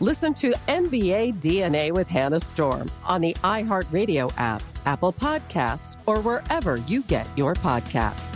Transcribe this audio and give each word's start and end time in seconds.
Listen 0.00 0.34
to 0.34 0.52
NBA 0.68 1.40
DNA 1.40 1.90
with 1.90 2.06
Hannah 2.06 2.40
Storm 2.40 2.90
on 3.02 3.22
the 3.22 3.32
iHeartRadio 3.42 4.30
app, 4.36 4.62
Apple 4.84 5.14
Podcasts, 5.14 5.96
or 6.04 6.20
wherever 6.20 6.76
you 6.76 7.02
get 7.04 7.26
your 7.34 7.54
podcasts. 7.54 8.30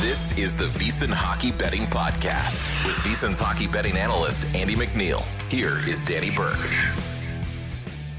This 0.00 0.36
is 0.36 0.52
the 0.52 0.66
VSiN 0.66 1.12
Hockey 1.12 1.52
Betting 1.52 1.84
Podcast 1.84 2.84
with 2.84 2.96
VSiN's 2.96 3.38
hockey 3.38 3.68
betting 3.68 3.96
analyst, 3.96 4.52
Andy 4.52 4.74
MacNeil. 4.74 5.22
Here 5.50 5.78
is 5.88 6.02
Danny 6.02 6.30
Burke. 6.30 7.11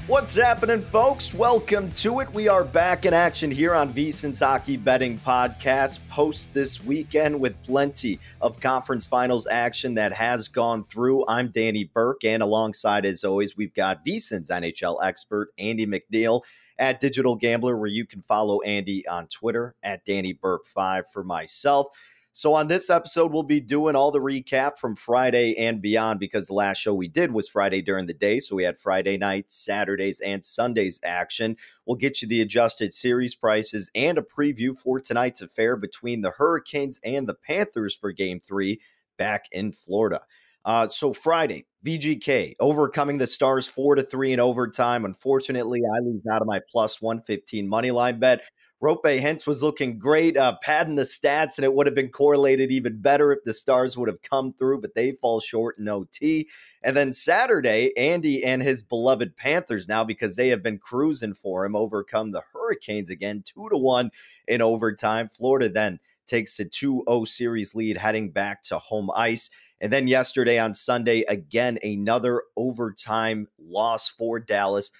What's 0.06 0.36
happening, 0.36 0.82
folks? 0.82 1.32
Welcome 1.32 1.90
to 1.92 2.20
it. 2.20 2.30
We 2.34 2.46
are 2.46 2.62
back 2.62 3.06
in 3.06 3.14
action 3.14 3.50
here 3.50 3.74
on 3.74 3.90
VSiN's 3.94 4.38
Hockey 4.38 4.76
Betting 4.76 5.18
Podcast 5.18 5.98
post 6.10 6.52
this 6.52 6.84
weekend 6.84 7.40
with 7.40 7.60
plenty 7.62 8.20
of 8.42 8.60
conference 8.60 9.06
finals 9.06 9.46
action 9.46 9.94
that 9.94 10.12
has 10.12 10.46
gone 10.48 10.84
through. 10.84 11.24
I'm 11.26 11.48
Danny 11.48 11.84
Burke, 11.84 12.22
and 12.24 12.42
alongside, 12.42 13.06
as 13.06 13.24
always, 13.24 13.56
we've 13.56 13.72
got 13.72 14.04
VSiN's 14.04 14.50
NHL 14.50 15.02
expert, 15.02 15.54
Andy 15.56 15.86
MacNeil 15.86 16.42
at 16.78 17.00
Digital 17.00 17.34
Gambler, 17.34 17.78
where 17.78 17.88
you 17.88 18.04
can 18.04 18.20
follow 18.20 18.60
Andy 18.60 19.08
on 19.08 19.26
Twitter 19.28 19.74
at 19.82 20.04
Danny 20.04 20.34
Burke5 20.34 21.04
for 21.14 21.24
myself. 21.24 21.88
So, 22.36 22.52
on 22.54 22.66
this 22.66 22.90
episode, 22.90 23.32
we'll 23.32 23.44
be 23.44 23.60
doing 23.60 23.94
all 23.94 24.10
the 24.10 24.18
recap 24.18 24.76
from 24.76 24.96
Friday 24.96 25.56
and 25.56 25.80
beyond 25.80 26.18
because 26.18 26.48
the 26.48 26.54
last 26.54 26.78
show 26.78 26.92
we 26.92 27.06
did 27.06 27.30
was 27.30 27.48
Friday 27.48 27.80
during 27.80 28.06
the 28.06 28.12
day. 28.12 28.40
So, 28.40 28.56
we 28.56 28.64
had 28.64 28.76
Friday 28.76 29.16
night, 29.16 29.52
Saturdays, 29.52 30.18
and 30.18 30.44
Sundays 30.44 30.98
action. 31.04 31.56
We'll 31.86 31.96
get 31.96 32.20
you 32.20 32.26
the 32.26 32.40
adjusted 32.40 32.92
series 32.92 33.36
prices 33.36 33.88
and 33.94 34.18
a 34.18 34.22
preview 34.22 34.76
for 34.76 34.98
tonight's 34.98 35.42
affair 35.42 35.76
between 35.76 36.22
the 36.22 36.32
Hurricanes 36.32 36.98
and 37.04 37.28
the 37.28 37.34
Panthers 37.34 37.94
for 37.94 38.10
game 38.10 38.40
three 38.40 38.80
back 39.16 39.44
in 39.52 39.70
Florida. 39.70 40.22
Uh, 40.64 40.88
so 40.88 41.12
Friday, 41.12 41.66
VGK 41.86 42.56
overcoming 42.58 43.18
the 43.18 43.28
Stars 43.28 43.68
four 43.68 43.94
to 43.94 44.02
three 44.02 44.32
in 44.32 44.40
overtime. 44.40 45.04
Unfortunately, 45.04 45.82
I 45.84 46.00
lose 46.00 46.24
out 46.32 46.42
of 46.42 46.48
my 46.48 46.60
plus 46.68 47.00
one 47.00 47.22
fifteen 47.22 47.68
money 47.68 47.92
line 47.92 48.18
bet. 48.18 48.40
Roope 48.84 49.18
Hintz 49.18 49.46
was 49.46 49.62
looking 49.62 49.98
great, 49.98 50.36
uh, 50.36 50.58
padding 50.60 50.96
the 50.96 51.04
stats, 51.04 51.56
and 51.56 51.64
it 51.64 51.72
would 51.72 51.86
have 51.86 51.94
been 51.94 52.10
correlated 52.10 52.70
even 52.70 53.00
better 53.00 53.32
if 53.32 53.42
the 53.42 53.54
Stars 53.54 53.96
would 53.96 54.10
have 54.10 54.20
come 54.20 54.52
through, 54.52 54.82
but 54.82 54.94
they 54.94 55.12
fall 55.12 55.40
short 55.40 55.78
in 55.78 55.88
OT. 55.88 56.50
And 56.82 56.94
then 56.94 57.10
Saturday, 57.10 57.96
Andy 57.96 58.44
and 58.44 58.62
his 58.62 58.82
beloved 58.82 59.38
Panthers 59.38 59.88
now, 59.88 60.04
because 60.04 60.36
they 60.36 60.48
have 60.48 60.62
been 60.62 60.76
cruising 60.76 61.32
for 61.32 61.64
him, 61.64 61.74
overcome 61.74 62.32
the 62.32 62.42
Hurricanes 62.52 63.08
again, 63.08 63.42
two 63.42 63.70
to 63.70 63.78
one 63.78 64.10
in 64.46 64.60
overtime. 64.60 65.30
Florida 65.30 65.70
then 65.70 65.98
takes 66.26 66.60
a 66.60 66.66
2 66.66 67.04
0 67.08 67.24
series 67.24 67.74
lead 67.74 67.96
heading 67.96 68.32
back 68.32 68.62
to 68.64 68.78
home 68.78 69.10
ice. 69.16 69.48
And 69.80 69.90
then 69.90 70.08
yesterday 70.08 70.58
on 70.58 70.74
Sunday, 70.74 71.22
again, 71.22 71.78
another 71.82 72.42
overtime 72.54 73.48
loss 73.58 74.10
for 74.10 74.38
Dallas. 74.40 74.92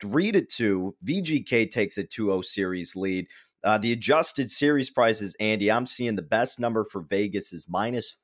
3 0.00 0.32
to 0.32 0.44
2. 0.44 0.96
VGK 1.04 1.70
takes 1.70 1.98
a 1.98 2.04
2 2.04 2.26
0 2.26 2.40
series 2.42 2.96
lead. 2.96 3.26
Uh, 3.62 3.78
the 3.78 3.92
adjusted 3.92 4.50
series 4.50 4.90
prices, 4.90 5.34
Andy, 5.40 5.72
I'm 5.72 5.86
seeing 5.86 6.16
the 6.16 6.22
best 6.22 6.60
number 6.60 6.84
for 6.84 7.00
Vegas 7.00 7.52
is 7.52 7.66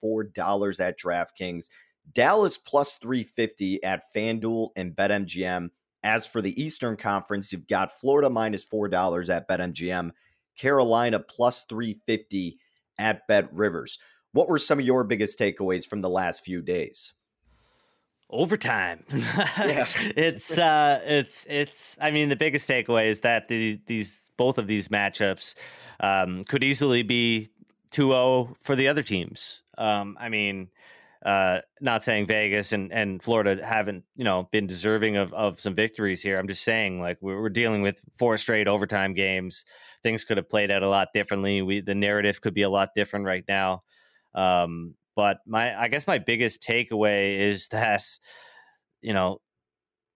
$4 0.04 0.80
at 0.80 1.00
DraftKings. 1.00 1.70
Dallas 2.12 2.58
plus 2.58 2.96
350 2.96 3.82
at 3.82 4.12
FanDuel 4.14 4.68
and 4.76 4.94
BetMGM. 4.94 5.70
As 6.02 6.26
for 6.26 6.42
the 6.42 6.60
Eastern 6.62 6.96
Conference, 6.96 7.52
you've 7.52 7.68
got 7.68 7.98
Florida 7.98 8.30
minus 8.30 8.64
$4 8.64 9.28
at 9.28 9.48
BetMGM, 9.48 10.10
Carolina 10.58 11.20
plus 11.20 11.64
350 11.64 12.58
at 12.98 13.26
Bet 13.26 13.52
Rivers. 13.52 13.98
What 14.32 14.48
were 14.48 14.58
some 14.58 14.78
of 14.78 14.84
your 14.84 15.04
biggest 15.04 15.38
takeaways 15.38 15.86
from 15.86 16.00
the 16.00 16.10
last 16.10 16.44
few 16.44 16.62
days? 16.62 17.14
Overtime. 18.30 19.04
yeah. 19.12 19.86
it's 20.16 20.56
uh 20.56 21.00
it's 21.04 21.46
it's 21.48 21.98
I 22.00 22.10
mean 22.10 22.28
the 22.28 22.36
biggest 22.36 22.68
takeaway 22.68 23.06
is 23.06 23.20
that 23.20 23.48
the, 23.48 23.80
these 23.86 24.20
both 24.36 24.58
of 24.58 24.66
these 24.66 24.88
matchups 24.88 25.54
um, 26.00 26.44
could 26.44 26.64
easily 26.64 27.02
be 27.02 27.50
2-0 27.92 28.56
for 28.56 28.74
the 28.74 28.88
other 28.88 29.02
teams. 29.02 29.62
Um, 29.76 30.16
I 30.18 30.28
mean 30.28 30.70
uh, 31.24 31.58
not 31.80 32.02
saying 32.02 32.26
Vegas 32.26 32.72
and, 32.72 32.90
and 32.92 33.22
Florida 33.22 33.64
haven't, 33.64 34.04
you 34.16 34.24
know, 34.24 34.48
been 34.50 34.66
deserving 34.66 35.16
of, 35.16 35.32
of 35.34 35.60
some 35.60 35.74
victories 35.74 36.22
here. 36.22 36.38
I'm 36.38 36.48
just 36.48 36.64
saying, 36.64 37.00
like, 37.00 37.18
we're, 37.20 37.40
we're 37.40 37.50
dealing 37.50 37.82
with 37.82 38.00
four 38.16 38.38
straight 38.38 38.66
overtime 38.66 39.12
games. 39.12 39.66
Things 40.02 40.24
could 40.24 40.38
have 40.38 40.48
played 40.48 40.70
out 40.70 40.82
a 40.82 40.88
lot 40.88 41.08
differently. 41.12 41.60
We 41.60 41.80
the 41.82 41.94
narrative 41.94 42.40
could 42.40 42.54
be 42.54 42.62
a 42.62 42.70
lot 42.70 42.94
different 42.94 43.26
right 43.26 43.44
now. 43.46 43.82
Um, 44.34 44.94
but 45.16 45.38
my, 45.46 45.78
I 45.78 45.88
guess 45.88 46.06
my 46.06 46.18
biggest 46.18 46.62
takeaway 46.62 47.38
is 47.38 47.68
that, 47.68 48.02
you 49.00 49.12
know, 49.12 49.40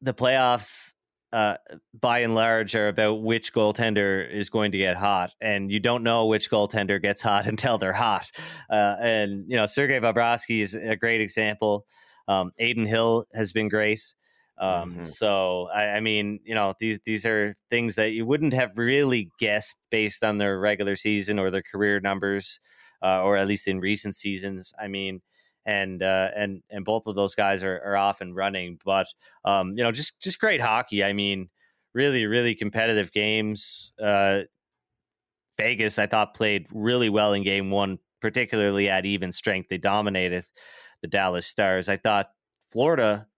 the 0.00 0.14
playoffs, 0.14 0.93
uh, 1.32 1.56
by 1.99 2.20
and 2.20 2.35
large, 2.35 2.76
are 2.76 2.88
about 2.88 3.23
which 3.23 3.52
goaltender 3.52 4.31
is 4.31 4.50
going 4.50 4.70
to 4.70 4.79
get 4.79 4.96
hot, 4.96 5.32
and 5.41 5.70
you 5.70 5.81
don't 5.81 6.05
know 6.05 6.26
which 6.26 6.49
goaltender 6.50 7.02
gets 7.02 7.23
hot 7.23 7.46
until 7.49 7.79
they're 7.79 7.93
hot. 7.93 8.31
Uh, 8.70 8.96
and 9.00 9.44
you 9.49 9.56
know, 9.56 9.67
Sergei 9.67 9.99
Bobrovsky 9.99 10.61
is 10.61 10.75
a 10.75 10.94
great 10.94 11.20
example. 11.20 11.87
Um, 12.29 12.52
Adin 12.61 12.87
Hill 12.87 13.25
has 13.35 13.52
been 13.52 13.69
great. 13.69 14.00
Um, 14.58 14.94
Mm-hmm. 14.94 15.06
So 15.06 15.69
I, 15.75 15.97
I 15.97 16.00
mean, 16.00 16.40
you 16.44 16.55
know, 16.55 16.75
these 16.79 17.00
these 17.05 17.26
are 17.26 17.56
things 17.70 17.97
that 17.97 18.12
you 18.12 18.25
wouldn't 18.26 18.55
have 18.55 18.70
really 18.76 19.31
guessed 19.38 19.76
based 19.90 20.23
on 20.23 20.38
their 20.38 20.58
regular 20.58 20.97
season 20.97 21.38
or 21.38 21.50
their 21.50 21.62
career 21.62 22.00
numbers, 22.00 22.61
uh, 23.02 23.23
or 23.23 23.37
at 23.37 23.49
least 23.49 23.69
in 23.69 23.81
recent 23.81 24.17
seasons. 24.17 24.73
I 24.81 24.88
mean, 24.88 25.23
and 25.67 26.02
uh, 26.02 26.29
and 26.37 26.62
and 26.70 26.85
both 26.85 27.06
of 27.06 27.17
those 27.17 27.35
guys 27.35 27.62
are, 27.64 27.81
are 27.85 27.96
off 27.96 28.20
and 28.20 28.37
running. 28.37 28.79
But 28.85 29.06
um, 29.44 29.76
you 29.76 29.85
know, 29.85 29.93
just 29.93 30.20
just 30.20 30.38
great 30.41 30.61
hockey. 30.61 31.02
I 31.02 31.12
mean, 31.12 31.49
really 31.94 32.26
really 32.26 32.55
competitive 32.55 33.12
games. 33.12 33.93
Uh, 34.02 34.43
Vegas, 35.56 35.99
I 35.99 36.06
thought, 36.06 36.35
played 36.35 36.67
really 36.73 37.08
well 37.08 37.32
in 37.32 37.44
game 37.44 37.70
one, 37.70 37.99
particularly 38.20 38.88
at 38.88 39.06
even 39.06 39.31
strength. 39.32 39.69
They 39.69 39.79
dominated 39.79 40.44
the 41.00 41.08
Dallas 41.08 41.47
Stars. 41.47 41.88
I 41.88 41.97
thought 41.97 42.31
Florida 42.70 43.29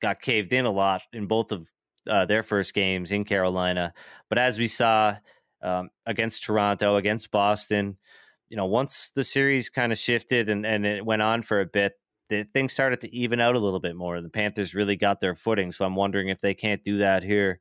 got 0.00 0.20
caved 0.20 0.52
in 0.52 0.64
a 0.64 0.70
lot 0.70 1.02
in 1.12 1.26
both 1.26 1.50
of 1.50 1.72
uh, 2.08 2.24
their 2.24 2.42
first 2.42 2.72
games 2.74 3.10
in 3.10 3.24
Carolina. 3.24 3.92
But 4.28 4.38
as 4.38 4.58
we 4.58 4.68
saw 4.68 5.16
um, 5.62 5.90
against 6.04 6.44
Toronto, 6.44 6.96
against 6.96 7.30
Boston, 7.30 7.96
you 8.48 8.56
know, 8.56 8.66
once 8.66 9.10
the 9.10 9.24
series 9.24 9.68
kind 9.68 9.92
of 9.92 9.98
shifted 9.98 10.48
and, 10.48 10.64
and 10.64 10.86
it 10.86 11.04
went 11.04 11.22
on 11.22 11.42
for 11.42 11.60
a 11.60 11.66
bit, 11.66 11.94
the 12.28 12.44
things 12.44 12.72
started 12.72 13.00
to 13.00 13.14
even 13.14 13.40
out 13.40 13.54
a 13.54 13.60
little 13.60 13.80
bit 13.80 13.96
more. 13.96 14.20
The 14.20 14.30
Panthers 14.30 14.74
really 14.74 14.96
got 14.96 15.20
their 15.20 15.34
footing. 15.34 15.72
So 15.72 15.84
I'm 15.84 15.94
wondering 15.94 16.28
if 16.28 16.40
they 16.40 16.54
can't 16.54 16.82
do 16.82 16.98
that 16.98 17.22
here 17.22 17.60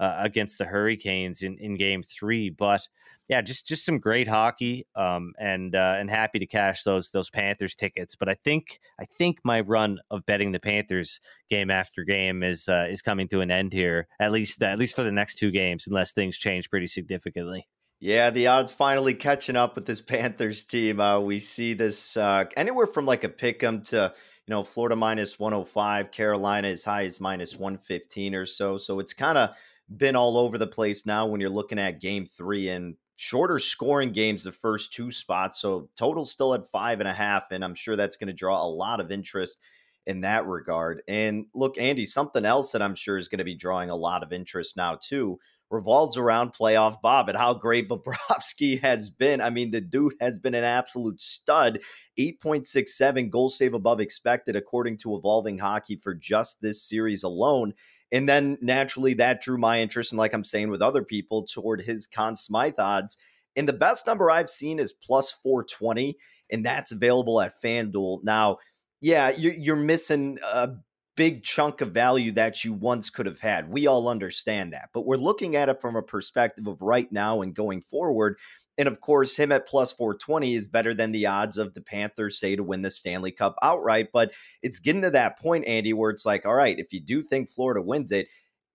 uh, 0.00 0.16
against 0.18 0.58
the 0.58 0.66
Hurricanes 0.66 1.42
in, 1.42 1.56
in 1.58 1.76
game 1.76 2.02
three. 2.02 2.50
But 2.50 2.86
yeah, 3.28 3.40
just 3.40 3.66
just 3.66 3.86
some 3.86 3.98
great 3.98 4.28
hockey, 4.28 4.86
um, 4.94 5.32
and 5.38 5.74
uh, 5.74 5.94
and 5.96 6.10
happy 6.10 6.38
to 6.40 6.46
cash 6.46 6.82
those 6.82 7.10
those 7.10 7.30
Panthers 7.30 7.74
tickets. 7.74 8.14
But 8.14 8.28
I 8.28 8.34
think 8.34 8.80
I 9.00 9.06
think 9.06 9.38
my 9.44 9.60
run 9.60 10.00
of 10.10 10.26
betting 10.26 10.52
the 10.52 10.60
Panthers 10.60 11.20
game 11.48 11.70
after 11.70 12.04
game 12.04 12.42
is 12.42 12.68
uh, 12.68 12.86
is 12.90 13.00
coming 13.00 13.28
to 13.28 13.40
an 13.40 13.50
end 13.50 13.72
here, 13.72 14.08
at 14.20 14.30
least 14.30 14.62
at 14.62 14.78
least 14.78 14.94
for 14.94 15.04
the 15.04 15.12
next 15.12 15.36
two 15.36 15.50
games, 15.50 15.86
unless 15.86 16.12
things 16.12 16.36
change 16.36 16.68
pretty 16.68 16.86
significantly. 16.86 17.66
Yeah, 18.04 18.28
the 18.28 18.48
odds 18.48 18.70
finally 18.70 19.14
catching 19.14 19.56
up 19.56 19.76
with 19.76 19.86
this 19.86 20.00
Panthers 20.02 20.62
team. 20.64 21.00
Uh, 21.00 21.20
we 21.20 21.40
see 21.40 21.72
this 21.72 22.18
uh, 22.18 22.44
anywhere 22.54 22.86
from 22.86 23.06
like 23.06 23.24
a 23.24 23.30
pick 23.30 23.62
'em 23.62 23.80
to 23.84 24.12
you 24.46 24.52
know 24.52 24.62
Florida 24.62 24.94
minus 24.94 25.38
one 25.38 25.54
hundred 25.54 25.68
five, 25.68 26.10
Carolina 26.10 26.68
as 26.68 26.84
high 26.84 27.06
as 27.06 27.18
minus 27.18 27.56
one 27.56 27.78
fifteen 27.78 28.34
or 28.34 28.44
so. 28.44 28.76
So 28.76 28.98
it's 29.00 29.14
kind 29.14 29.38
of 29.38 29.56
been 29.96 30.16
all 30.16 30.36
over 30.36 30.58
the 30.58 30.66
place 30.66 31.06
now 31.06 31.26
when 31.26 31.40
you're 31.40 31.48
looking 31.48 31.78
at 31.78 31.98
Game 31.98 32.26
Three 32.26 32.68
and 32.68 32.96
shorter 33.16 33.58
scoring 33.58 34.12
games 34.12 34.44
the 34.44 34.52
first 34.52 34.92
two 34.92 35.10
spots. 35.10 35.58
So 35.58 35.88
total 35.96 36.26
still 36.26 36.52
at 36.52 36.68
five 36.68 37.00
and 37.00 37.08
a 37.08 37.14
half, 37.14 37.52
and 37.52 37.64
I'm 37.64 37.74
sure 37.74 37.96
that's 37.96 38.18
going 38.18 38.28
to 38.28 38.34
draw 38.34 38.62
a 38.62 38.68
lot 38.68 39.00
of 39.00 39.10
interest 39.10 39.58
in 40.04 40.20
that 40.20 40.46
regard. 40.46 41.02
And 41.08 41.46
look, 41.54 41.78
Andy, 41.78 42.04
something 42.04 42.44
else 42.44 42.72
that 42.72 42.82
I'm 42.82 42.96
sure 42.96 43.16
is 43.16 43.28
going 43.28 43.38
to 43.38 43.44
be 43.44 43.54
drawing 43.54 43.88
a 43.88 43.96
lot 43.96 44.22
of 44.22 44.30
interest 44.30 44.76
now 44.76 44.98
too 45.00 45.38
revolves 45.74 46.16
around 46.16 46.54
playoff 46.54 47.02
Bob 47.02 47.28
and 47.28 47.36
how 47.36 47.52
great 47.52 47.88
Bobrovsky 47.90 48.80
has 48.80 49.10
been. 49.10 49.40
I 49.40 49.50
mean, 49.50 49.70
the 49.70 49.80
dude 49.80 50.14
has 50.20 50.38
been 50.38 50.54
an 50.54 50.64
absolute 50.64 51.20
stud. 51.20 51.80
8.67 52.18 53.28
goal 53.30 53.50
save 53.50 53.74
above 53.74 54.00
expected, 54.00 54.56
according 54.56 54.96
to 54.98 55.16
Evolving 55.16 55.58
Hockey, 55.58 55.96
for 55.96 56.14
just 56.14 56.62
this 56.62 56.82
series 56.82 57.22
alone. 57.22 57.74
And 58.12 58.28
then 58.28 58.56
naturally, 58.62 59.14
that 59.14 59.42
drew 59.42 59.58
my 59.58 59.80
interest. 59.80 60.12
And 60.12 60.18
like 60.18 60.32
I'm 60.32 60.44
saying 60.44 60.70
with 60.70 60.82
other 60.82 61.02
people, 61.02 61.42
toward 61.44 61.82
his 61.82 62.06
Conn 62.06 62.36
Smythe 62.36 62.78
odds. 62.78 63.18
And 63.56 63.68
the 63.68 63.72
best 63.72 64.06
number 64.06 64.30
I've 64.30 64.50
seen 64.50 64.78
is 64.78 64.92
plus 64.92 65.32
420, 65.42 66.16
and 66.50 66.64
that's 66.64 66.92
available 66.92 67.40
at 67.40 67.60
FanDuel. 67.62 68.24
Now, 68.24 68.58
yeah, 69.00 69.30
you're, 69.30 69.54
you're 69.54 69.76
missing 69.76 70.38
a 70.52 70.70
big 71.16 71.42
chunk 71.42 71.80
of 71.80 71.92
value 71.92 72.32
that 72.32 72.64
you 72.64 72.72
once 72.72 73.10
could 73.10 73.26
have 73.26 73.40
had. 73.40 73.68
We 73.68 73.86
all 73.86 74.08
understand 74.08 74.72
that. 74.72 74.90
But 74.92 75.06
we're 75.06 75.16
looking 75.16 75.56
at 75.56 75.68
it 75.68 75.80
from 75.80 75.96
a 75.96 76.02
perspective 76.02 76.66
of 76.66 76.82
right 76.82 77.10
now 77.12 77.42
and 77.42 77.54
going 77.54 77.82
forward. 77.82 78.38
And 78.76 78.88
of 78.88 79.00
course, 79.00 79.36
him 79.36 79.52
at 79.52 79.68
plus 79.68 79.92
420 79.92 80.54
is 80.54 80.66
better 80.66 80.94
than 80.94 81.12
the 81.12 81.26
odds 81.26 81.58
of 81.58 81.74
the 81.74 81.80
Panthers, 81.80 82.40
say, 82.40 82.56
to 82.56 82.64
win 82.64 82.82
the 82.82 82.90
Stanley 82.90 83.30
Cup 83.30 83.56
outright. 83.62 84.08
But 84.12 84.32
it's 84.62 84.80
getting 84.80 85.02
to 85.02 85.10
that 85.10 85.38
point, 85.38 85.66
Andy, 85.66 85.92
where 85.92 86.10
it's 86.10 86.26
like, 86.26 86.44
all 86.44 86.54
right, 86.54 86.78
if 86.78 86.92
you 86.92 87.00
do 87.00 87.22
think 87.22 87.50
Florida 87.50 87.80
wins 87.80 88.10
it, 88.10 88.28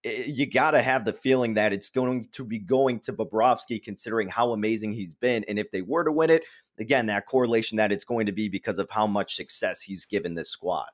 you 0.03 0.50
got 0.50 0.71
to 0.71 0.81
have 0.81 1.03
the 1.03 1.12
feeling 1.12 1.56
that 1.56 1.74
it's 1.74 1.89
going 1.89 2.30
to 2.31 2.45
be 2.45 2.59
going 2.59 3.01
to 3.01 3.12
Bobrovsky, 3.12 3.83
considering 3.83 4.30
how 4.30 4.53
amazing 4.53 4.94
he's 4.94 5.13
been. 5.13 5.44
And 5.50 5.59
if 5.59 5.69
they 5.71 5.81
were 5.81 6.06
to 6.06 6.12
win 6.13 6.30
it, 6.30 6.44
again, 6.77 7.07
that 7.07 7.25
correlation 7.25 7.75
that 7.77 7.91
it's 7.91 8.06
going 8.06 8.25
to 8.25 8.31
be 8.31 8.47
because 8.47 8.80
of 8.80 8.89
how 8.89 9.06
much 9.06 9.36
success 9.36 9.81
he's 9.81 10.06
given 10.06 10.36
this 10.36 10.50
squad. 10.50 10.88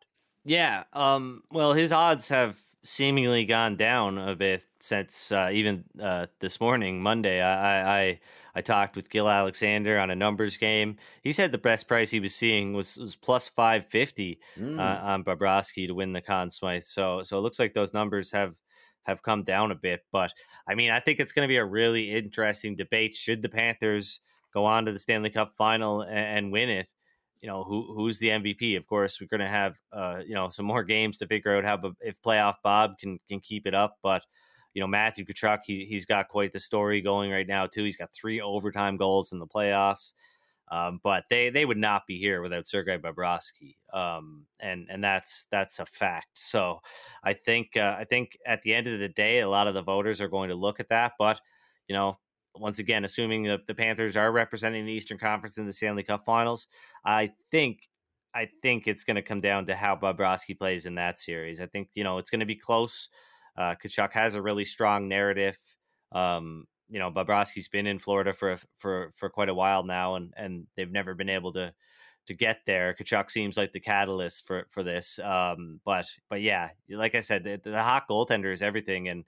Yeah. 0.46 0.84
Um, 0.94 1.44
well, 1.52 1.74
his 1.74 1.92
odds 1.92 2.30
have 2.30 2.62
seemingly 2.84 3.46
gone 3.46 3.76
down 3.76 4.20
a 4.20 4.36
bit 4.36 4.64
since 4.80 5.32
uh, 5.32 5.50
even 5.52 5.84
uh, 6.00 6.28
this 6.40 6.62
morning, 6.62 7.02
Monday. 7.02 7.42
I, 7.42 8.02
I 8.02 8.20
I 8.58 8.62
talked 8.62 8.96
with 8.96 9.10
Gill 9.10 9.28
Alexander 9.28 10.00
on 10.00 10.12
a 10.12 10.16
numbers 10.16 10.56
game. 10.56 10.98
He 11.24 11.34
said 11.34 11.52
the 11.52 11.58
best 11.58 11.88
price 11.88 12.12
he 12.12 12.22
was 12.22 12.34
seeing 12.34 12.74
was, 12.74 12.96
was 12.96 13.16
plus 13.16 13.50
five 13.50 13.88
fifty 13.88 14.40
mm. 14.58 14.80
uh, 14.80 15.06
on 15.06 15.24
Bobrovsky 15.24 15.88
to 15.88 15.96
win 15.96 16.14
the 16.14 16.22
Conn 16.22 16.52
Smythe. 16.52 16.84
So 16.84 17.24
so 17.24 17.40
it 17.40 17.42
looks 17.42 17.60
like 17.60 17.74
those 17.74 17.94
numbers 17.94 18.32
have 18.32 18.54
have 19.04 19.24
come 19.24 19.44
down 19.44 19.72
a 19.72 19.76
bit. 19.76 20.02
But 20.12 20.32
I 20.68 20.76
mean, 20.76 20.92
I 20.92 21.00
think 21.00 21.20
it's 21.20 21.32
going 21.32 21.48
to 21.48 21.52
be 21.52 21.58
a 21.58 21.66
really 21.66 22.12
interesting 22.12 22.76
debate. 22.76 23.16
Should 23.16 23.42
the 23.42 23.50
Panthers 23.50 24.20
go 24.54 24.66
on 24.66 24.86
to 24.86 24.92
the 24.92 25.00
Stanley 25.00 25.32
Cup 25.32 25.54
final 25.58 26.02
and, 26.02 26.18
and 26.18 26.52
win 26.52 26.70
it? 26.70 26.92
You 27.46 27.52
know, 27.52 27.64
who 27.64 27.94
who's 27.94 28.18
the 28.18 28.30
MVP? 28.30 28.76
Of 28.76 28.88
course, 28.88 29.22
we're 29.22 29.28
going 29.28 29.40
to 29.40 29.48
have 29.48 29.76
uh, 29.94 30.22
you 30.26 30.34
know 30.34 30.50
some 30.50 30.66
more 30.66 30.84
games 30.84 31.20
to 31.20 31.28
figure 31.28 31.56
out 31.56 31.64
how 31.64 31.94
if 32.02 32.20
playoff 32.24 32.56
Bob 32.64 32.98
can 32.98 33.20
can 33.30 33.40
keep 33.40 33.68
it 33.68 33.76
up. 33.76 34.00
But 34.02 34.24
you 34.74 34.82
know, 34.82 34.88
Matthew 34.88 35.26
Tkachuk, 35.26 35.60
he 35.64 35.86
he's 35.86 36.08
got 36.08 36.28
quite 36.28 36.54
the 36.54 36.60
story 36.60 37.02
going 37.02 37.30
right 37.30 37.48
now 37.48 37.68
too. 37.68 37.84
He's 37.84 37.98
got 37.98 38.12
three 38.12 38.42
overtime 38.42 38.98
goals 38.98 39.32
in 39.32 39.38
the 39.38 39.46
playoffs. 39.46 40.14
Um, 40.72 41.00
but 41.04 41.26
they 41.30 41.52
they 41.52 41.66
would 41.66 41.78
not 41.78 42.08
be 42.08 42.18
here 42.18 42.42
without 42.42 42.66
Sergei 42.66 42.98
Bobrovsky, 42.98 43.76
um, 43.94 44.48
and 44.60 44.88
and 44.90 45.04
that's 45.04 45.46
that's 45.52 45.78
a 45.78 45.86
fact. 45.86 46.30
So 46.34 46.80
I 47.24 47.34
think 47.34 47.78
uh, 47.78 47.96
I 48.00 48.06
think 48.06 48.40
at 48.48 48.64
the 48.64 48.74
end 48.74 48.88
of 48.88 48.98
the 48.98 49.10
day, 49.10 49.42
a 49.42 49.50
lot 49.50 49.68
of 49.68 49.76
the 49.76 49.84
voters 49.84 50.20
are 50.20 50.30
going 50.30 50.50
to 50.50 50.56
look 50.56 50.80
at 50.80 50.90
that. 50.90 51.12
But 51.20 51.40
you 51.88 51.94
know, 51.94 52.18
once 52.58 52.80
again, 52.80 53.06
assuming 53.06 53.44
that 53.44 53.68
the 53.68 53.76
Panthers 53.76 54.16
are 54.16 54.32
representing 54.32 54.86
the 54.86 54.92
Eastern 54.92 55.18
Conference 55.18 55.58
in 55.58 55.66
the 55.66 55.74
Stanley 55.74 56.04
Cup 56.04 56.26
Finals, 56.26 56.68
I 57.04 57.34
think 57.52 57.90
I 58.34 58.50
think 58.62 58.88
it's 58.88 59.04
going 59.06 59.16
to 59.16 59.22
come 59.22 59.40
down 59.40 59.66
to 59.68 59.76
how 59.76 59.96
Bobrovsky 59.96 60.58
plays 60.58 60.86
in 60.86 60.96
that 60.96 61.20
series. 61.20 61.62
I 61.62 61.68
think 61.68 61.90
you 61.94 62.04
know 62.04 62.18
it's 62.18 62.30
going 62.30 62.42
to 62.42 62.46
be 62.46 62.56
close. 62.56 63.10
Uh, 63.58 63.76
Tkachuk 63.76 64.12
has 64.12 64.36
a 64.36 64.42
really 64.42 64.66
strong 64.66 65.08
narrative. 65.08 65.58
Um, 66.12 66.66
you 66.90 67.00
know, 67.00 67.10
Bobrovsky's 67.12 67.68
been 67.68 67.88
in 67.88 68.00
Florida 68.00 68.34
for 68.34 68.58
for 68.78 69.12
for 69.16 69.30
quite 69.30 69.50
a 69.50 69.54
while 69.54 69.84
now, 69.84 70.16
and 70.16 70.34
and 70.38 70.68
they've 70.76 70.92
never 70.92 71.14
been 71.14 71.30
able 71.30 71.54
to 71.54 71.74
to 72.28 72.34
get 72.34 72.60
there. 72.66 72.94
Tkachuk 72.94 73.32
seems 73.32 73.58
like 73.58 73.72
the 73.72 73.80
catalyst 73.80 74.46
for 74.46 74.68
for 74.70 74.84
this. 74.84 75.20
Um, 75.20 75.80
but 75.86 76.08
but 76.30 76.42
yeah, 76.42 76.70
like 76.90 77.16
I 77.16 77.22
said, 77.22 77.44
the, 77.44 77.60
the 77.64 77.82
hot 77.82 78.08
goaltender 78.10 78.52
is 78.52 78.62
everything, 78.62 79.08
and 79.08 79.26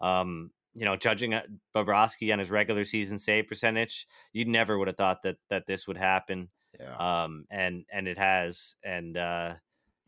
um, 0.00 0.50
you 0.76 0.84
know, 0.84 0.94
judging 0.94 1.32
uh, 1.32 1.42
Bobrovsky 1.74 2.32
on 2.32 2.38
his 2.38 2.50
regular 2.50 2.84
season 2.84 3.18
save 3.18 3.48
percentage, 3.48 4.06
you 4.32 4.44
never 4.44 4.78
would 4.78 4.88
have 4.88 4.96
thought 4.98 5.22
that 5.22 5.38
that 5.48 5.66
this 5.66 5.88
would 5.88 5.96
happen. 5.96 6.50
Yeah. 6.78 7.24
Um, 7.24 7.46
and 7.50 7.86
and 7.90 8.06
it 8.06 8.18
has, 8.18 8.76
and 8.84 9.16
uh, 9.16 9.54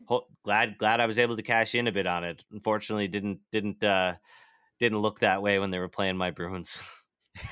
ho- 0.05 0.27
glad 0.43 0.77
glad 0.77 0.99
I 1.01 1.07
was 1.07 1.17
able 1.17 1.35
to 1.35 1.41
cash 1.41 1.73
in 1.73 1.87
a 1.87 1.91
bit 1.91 2.05
on 2.05 2.23
it. 2.23 2.43
Unfortunately, 2.51 3.07
didn't 3.07 3.39
didn't 3.51 3.83
uh 3.83 4.15
didn't 4.79 4.99
look 4.99 5.19
that 5.19 5.41
way 5.41 5.57
when 5.57 5.71
they 5.71 5.79
were 5.79 5.89
playing 5.89 6.17
my 6.17 6.29
Bruins. 6.29 6.81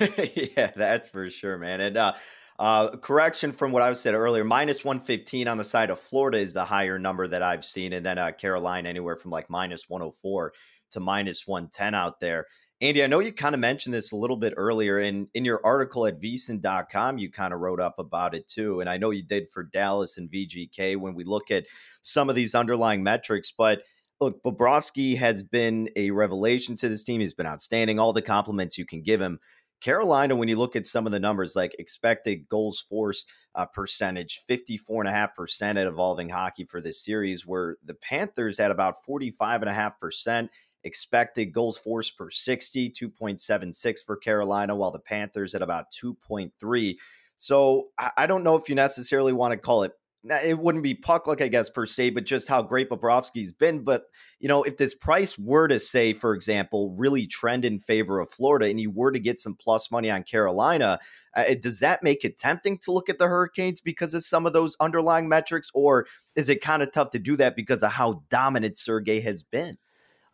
yeah, 0.56 0.70
that's 0.76 1.08
for 1.08 1.28
sure, 1.30 1.58
man. 1.58 1.80
And 1.80 1.96
uh, 1.96 2.12
uh, 2.58 2.96
correction 2.96 3.52
from 3.52 3.70
what 3.70 3.82
I 3.82 3.92
said 3.92 4.14
earlier, 4.14 4.42
minus 4.42 4.84
115 4.84 5.46
on 5.46 5.58
the 5.58 5.64
side 5.64 5.90
of 5.90 6.00
Florida 6.00 6.38
is 6.38 6.52
the 6.52 6.64
higher 6.64 6.98
number 6.98 7.28
that 7.28 7.42
I've 7.42 7.64
seen. 7.64 7.92
And 7.92 8.04
then 8.04 8.18
uh, 8.18 8.32
Carolina, 8.32 8.88
anywhere 8.88 9.16
from 9.16 9.30
like 9.30 9.48
minus 9.48 9.88
104 9.88 10.52
to 10.92 11.00
minus 11.00 11.46
110 11.46 11.94
out 11.94 12.18
there. 12.20 12.46
Andy, 12.80 13.02
I 13.02 13.06
know 13.08 13.18
you 13.18 13.32
kind 13.32 13.54
of 13.54 13.60
mentioned 13.60 13.94
this 13.94 14.12
a 14.12 14.16
little 14.16 14.36
bit 14.36 14.54
earlier 14.56 15.00
in, 15.00 15.26
in 15.34 15.44
your 15.44 15.60
article 15.64 16.06
at 16.06 16.20
vsin.com. 16.20 17.18
You 17.18 17.30
kind 17.30 17.52
of 17.52 17.60
wrote 17.60 17.80
up 17.80 17.98
about 17.98 18.34
it 18.34 18.48
too. 18.48 18.80
And 18.80 18.88
I 18.88 18.96
know 18.96 19.10
you 19.10 19.22
did 19.22 19.50
for 19.50 19.64
Dallas 19.64 20.18
and 20.18 20.30
VGK 20.30 20.96
when 20.96 21.14
we 21.14 21.24
look 21.24 21.50
at 21.50 21.66
some 22.02 22.28
of 22.28 22.36
these 22.36 22.54
underlying 22.54 23.02
metrics. 23.02 23.52
But 23.56 23.82
look, 24.20 24.42
Bobrovsky 24.42 25.16
has 25.16 25.42
been 25.42 25.90
a 25.96 26.10
revelation 26.10 26.76
to 26.76 26.88
this 26.88 27.04
team. 27.04 27.20
He's 27.20 27.34
been 27.34 27.46
outstanding. 27.46 27.98
All 27.98 28.12
the 28.12 28.22
compliments 28.22 28.78
you 28.78 28.86
can 28.86 29.02
give 29.02 29.20
him. 29.20 29.38
Carolina, 29.80 30.34
when 30.34 30.48
you 30.48 30.56
look 30.56 30.76
at 30.76 30.86
some 30.86 31.06
of 31.06 31.12
the 31.12 31.20
numbers, 31.20 31.54
like 31.54 31.76
expected 31.78 32.48
goals 32.48 32.84
forced 32.88 33.26
uh, 33.54 33.66
percentage, 33.66 34.40
54.5% 34.48 35.62
at 35.62 35.86
evolving 35.86 36.28
hockey 36.28 36.64
for 36.64 36.80
this 36.80 37.04
series, 37.04 37.46
where 37.46 37.76
the 37.84 37.94
Panthers 37.94 38.58
had 38.58 38.70
about 38.70 39.04
45.5% 39.08 40.48
expected 40.84 41.46
goals 41.46 41.78
forced 41.78 42.16
per 42.16 42.30
60, 42.30 42.90
2.76 42.90 43.98
for 44.04 44.16
Carolina, 44.16 44.74
while 44.74 44.90
the 44.90 44.98
Panthers 44.98 45.54
at 45.54 45.62
about 45.62 45.86
2.3. 45.92 46.96
So 47.36 47.88
I 48.16 48.26
don't 48.26 48.42
know 48.42 48.56
if 48.56 48.68
you 48.68 48.74
necessarily 48.74 49.32
want 49.32 49.52
to 49.52 49.58
call 49.58 49.84
it 49.84 49.92
it 50.24 50.58
wouldn't 50.58 50.84
be 50.84 50.94
puck 50.94 51.26
luck, 51.26 51.40
I 51.40 51.48
guess, 51.48 51.70
per 51.70 51.86
se, 51.86 52.10
but 52.10 52.26
just 52.26 52.48
how 52.48 52.62
great 52.62 52.90
Bobrovsky's 52.90 53.52
been. 53.52 53.84
But, 53.84 54.04
you 54.40 54.48
know, 54.48 54.62
if 54.62 54.76
this 54.76 54.94
price 54.94 55.38
were 55.38 55.68
to 55.68 55.78
say, 55.78 56.12
for 56.12 56.34
example, 56.34 56.94
really 56.96 57.26
trend 57.26 57.64
in 57.64 57.78
favor 57.78 58.18
of 58.18 58.30
Florida 58.30 58.66
and 58.66 58.80
you 58.80 58.90
were 58.90 59.12
to 59.12 59.20
get 59.20 59.40
some 59.40 59.54
plus 59.54 59.90
money 59.90 60.10
on 60.10 60.24
Carolina, 60.24 60.98
uh, 61.36 61.44
does 61.60 61.80
that 61.80 62.02
make 62.02 62.24
it 62.24 62.38
tempting 62.38 62.78
to 62.78 62.92
look 62.92 63.08
at 63.08 63.18
the 63.18 63.28
Hurricanes 63.28 63.80
because 63.80 64.12
of 64.12 64.24
some 64.24 64.44
of 64.44 64.52
those 64.52 64.76
underlying 64.80 65.28
metrics? 65.28 65.70
Or 65.72 66.06
is 66.34 66.48
it 66.48 66.60
kind 66.60 66.82
of 66.82 66.92
tough 66.92 67.10
to 67.12 67.18
do 67.18 67.36
that 67.36 67.56
because 67.56 67.82
of 67.82 67.92
how 67.92 68.22
dominant 68.28 68.76
Sergei 68.76 69.20
has 69.20 69.42
been? 69.42 69.78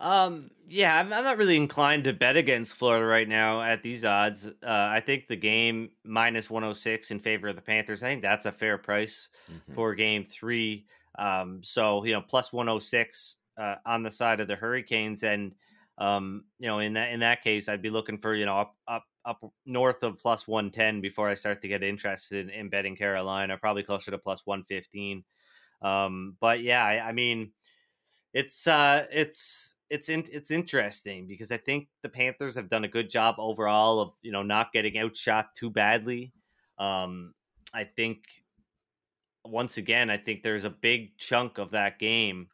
Um, 0.01 0.51
yeah, 0.69 0.99
I'm, 0.99 1.13
I'm, 1.13 1.25
not 1.25 1.39
really 1.39 1.57
inclined 1.57 2.05
to 2.05 2.13
bet 2.13 2.37
against 2.37 2.75
Florida 2.75 3.05
right 3.05 3.29
now 3.29 3.63
at 3.63 3.83
these 3.83 4.05
odds. 4.05 4.47
Uh, 4.47 4.53
I 4.63 5.01
think 5.01 5.29
the 5.29 5.37
game 5.37 5.91
minus 6.05 6.51
106 6.51 7.11
in 7.11 7.21
favor 7.21 7.49
of 7.49 7.57
the 7.57 7.63
Panthers. 7.63 8.03
I 8.03 8.07
think 8.07 8.23
that's 8.23 8.47
a 8.47 8.53
fair 8.53 8.77
price 8.77 9.29
mm-hmm. 9.51 9.75
for 9.75 9.95
game 9.95 10.25
three. 10.25 10.87
Um, 11.19 11.63
so 11.63 12.05
you 12.05 12.13
know, 12.13 12.21
plus 12.21 12.53
106 12.53 13.37
uh, 13.57 13.77
on 13.87 14.03
the 14.03 14.11
side 14.11 14.41
of 14.41 14.49
the 14.49 14.57
Hurricanes, 14.57 15.23
and 15.23 15.53
um, 15.99 16.45
you 16.59 16.67
know, 16.67 16.81
in 16.81 16.95
that 16.95 17.13
in 17.13 17.21
that 17.21 17.43
case, 17.43 17.69
I'd 17.69 17.83
be 17.83 17.91
looking 17.91 18.19
for 18.19 18.35
you 18.35 18.47
know 18.47 18.59
up 18.59 18.77
up 18.89 19.05
up 19.25 19.41
north 19.65 20.03
of 20.03 20.19
plus 20.21 20.49
110 20.49 21.01
before 21.01 21.29
I 21.29 21.35
start 21.35 21.63
to 21.63 21.69
get 21.69 21.83
interested 21.83 22.49
in, 22.49 22.51
in 22.51 22.69
betting 22.69 22.97
Carolina. 22.97 23.57
Probably 23.59 23.85
closer 23.85 24.11
to 24.11 24.19
plus 24.19 24.45
115. 24.45 25.25
Um, 25.83 26.37
but 26.41 26.63
yeah, 26.63 26.85
I, 26.85 27.09
I 27.09 27.13
mean, 27.13 27.53
it's 28.33 28.67
uh, 28.67 29.07
it's 29.13 29.74
it's 29.91 30.09
in, 30.09 30.25
it's 30.33 30.51
interesting 30.51 31.27
because 31.27 31.53
I 31.53 31.57
think 31.57 31.89
the 32.03 32.09
Panthers 32.09 32.55
have 32.55 32.71
done 32.71 32.85
a 32.85 32.89
good 32.89 33.11
job 33.11 33.37
overall 33.39 34.01
of 34.01 34.13
you 34.23 34.33
know 34.33 34.43
not 34.43 34.73
getting 34.73 34.99
outshot 34.99 35.55
too 35.55 35.71
badly. 35.71 36.33
Um, 36.79 37.35
I 37.73 37.85
think 37.85 38.25
once 39.45 39.77
again, 39.77 40.11
I 40.11 40.17
think 40.17 40.43
there's 40.43 40.65
a 40.65 40.71
big 40.71 41.17
chunk 41.19 41.59
of 41.59 41.71
that 41.73 41.99
game 41.99 42.49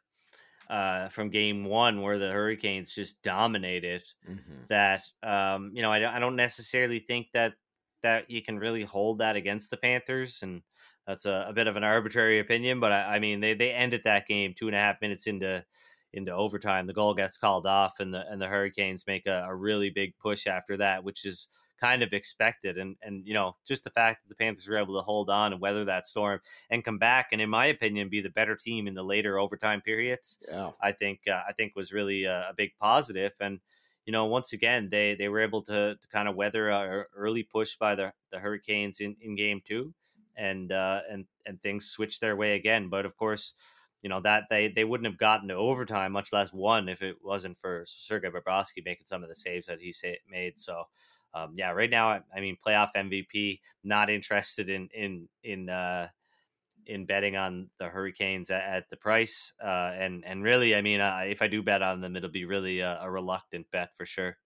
uh, 0.69 1.09
from 1.09 1.29
game 1.29 1.65
one 1.65 2.01
where 2.01 2.17
the 2.17 2.31
Hurricanes 2.31 2.93
just 2.93 3.21
dominated. 3.23 4.03
Mm-hmm. 4.29 4.63
That 4.69 5.03
um, 5.23 5.71
you 5.73 5.81
know, 5.81 5.91
I, 5.91 6.15
I 6.15 6.19
don't 6.19 6.35
necessarily 6.35 6.99
think 6.99 7.27
that 7.33 7.53
that 8.03 8.29
you 8.29 8.41
can 8.41 8.57
really 8.57 8.83
hold 8.83 9.19
that 9.19 9.35
against 9.35 9.69
the 9.69 9.77
Panthers, 9.77 10.41
and 10.43 10.61
that's 11.07 11.25
a, 11.25 11.45
a 11.49 11.53
bit 11.53 11.67
of 11.67 11.75
an 11.75 11.83
arbitrary 11.83 12.39
opinion. 12.39 12.79
But 12.79 12.91
I, 12.91 13.15
I 13.15 13.19
mean, 13.19 13.39
they 13.39 13.53
they 13.53 13.71
ended 13.71 14.01
that 14.05 14.27
game 14.27 14.53
two 14.57 14.67
and 14.67 14.75
a 14.75 14.79
half 14.79 15.01
minutes 15.01 15.27
into 15.27 15.63
into 16.13 16.33
overtime. 16.33 16.87
The 16.87 16.93
goal 16.93 17.13
gets 17.13 17.37
called 17.37 17.65
off, 17.65 17.99
and 17.99 18.13
the 18.13 18.25
and 18.29 18.41
the 18.41 18.47
Hurricanes 18.47 19.07
make 19.07 19.27
a, 19.27 19.45
a 19.47 19.55
really 19.55 19.89
big 19.89 20.17
push 20.17 20.47
after 20.47 20.77
that, 20.77 21.03
which 21.03 21.25
is 21.25 21.47
kind 21.79 22.03
of 22.03 22.13
expected. 22.13 22.77
And 22.77 22.95
and 23.01 23.25
you 23.25 23.33
know, 23.33 23.55
just 23.67 23.83
the 23.83 23.89
fact 23.89 24.23
that 24.23 24.29
the 24.29 24.35
Panthers 24.35 24.67
were 24.67 24.77
able 24.77 24.95
to 24.95 25.03
hold 25.03 25.29
on 25.29 25.51
and 25.51 25.61
weather 25.61 25.85
that 25.85 26.05
storm 26.05 26.39
and 26.69 26.85
come 26.85 26.97
back, 26.97 27.29
and 27.31 27.41
in 27.41 27.49
my 27.49 27.65
opinion, 27.65 28.09
be 28.09 28.21
the 28.21 28.29
better 28.29 28.55
team 28.55 28.87
in 28.87 28.93
the 28.93 29.03
later 29.03 29.39
overtime 29.39 29.81
periods. 29.81 30.39
Yeah. 30.47 30.71
I 30.81 30.91
think 30.91 31.21
uh, 31.27 31.41
I 31.47 31.53
think 31.53 31.75
was 31.75 31.91
really 31.91 32.25
a, 32.25 32.49
a, 32.49 32.53
big 32.55 32.71
positive. 32.79 33.33
And 33.39 33.59
you 34.05 34.11
know, 34.11 34.25
once 34.25 34.53
again, 34.53 34.89
they 34.89 35.15
they 35.15 35.29
were 35.29 35.41
able 35.41 35.63
to, 35.63 35.95
to 35.95 36.07
kind 36.11 36.27
of 36.27 36.35
weather 36.35 36.69
a 36.69 37.05
early 37.15 37.43
push 37.43 37.75
by 37.75 37.95
the 37.95 38.13
the 38.31 38.39
Hurricanes 38.39 38.99
in 38.99 39.15
in 39.21 39.35
game 39.35 39.61
two, 39.65 39.93
and 40.35 40.71
uh, 40.71 41.01
and 41.09 41.25
and 41.45 41.61
things 41.61 41.85
switched 41.85 42.21
their 42.21 42.35
way 42.35 42.55
again. 42.55 42.89
But 42.89 43.05
of 43.05 43.17
course 43.17 43.53
you 44.01 44.09
know 44.09 44.19
that 44.21 44.45
they 44.49 44.67
they 44.67 44.83
wouldn't 44.83 45.07
have 45.07 45.17
gotten 45.17 45.47
to 45.49 45.55
overtime, 45.55 46.11
much 46.11 46.33
less 46.33 46.51
won, 46.51 46.89
if 46.89 47.01
it 47.01 47.17
wasn't 47.23 47.57
for 47.57 47.83
Sergei 47.85 48.29
Bobrovsky 48.29 48.83
making 48.83 49.05
some 49.05 49.23
of 49.23 49.29
the 49.29 49.35
saves 49.35 49.67
that 49.67 49.79
he 49.79 49.93
made. 50.29 50.59
So, 50.59 50.85
um, 51.33 51.53
yeah, 51.55 51.71
right 51.71 51.89
now, 51.89 52.09
I, 52.09 52.21
I, 52.35 52.41
mean, 52.41 52.57
playoff 52.65 52.89
MVP. 52.95 53.59
Not 53.83 54.09
interested 54.09 54.69
in 54.69 54.89
in 54.93 55.27
in 55.43 55.69
uh, 55.69 56.07
in 56.87 57.05
betting 57.05 57.37
on 57.37 57.69
the 57.77 57.89
Hurricanes 57.89 58.49
at, 58.49 58.63
at 58.63 58.89
the 58.89 58.97
price, 58.97 59.53
uh, 59.63 59.91
and 59.95 60.25
and 60.25 60.43
really, 60.43 60.75
I 60.75 60.81
mean, 60.81 60.99
uh, 60.99 61.23
if 61.27 61.41
I 61.41 61.47
do 61.47 61.61
bet 61.61 61.81
on 61.81 62.01
them, 62.01 62.15
it'll 62.15 62.29
be 62.29 62.45
really 62.45 62.79
a, 62.79 62.99
a 63.01 63.11
reluctant 63.11 63.67
bet 63.71 63.89
for 63.95 64.05
sure. 64.05 64.37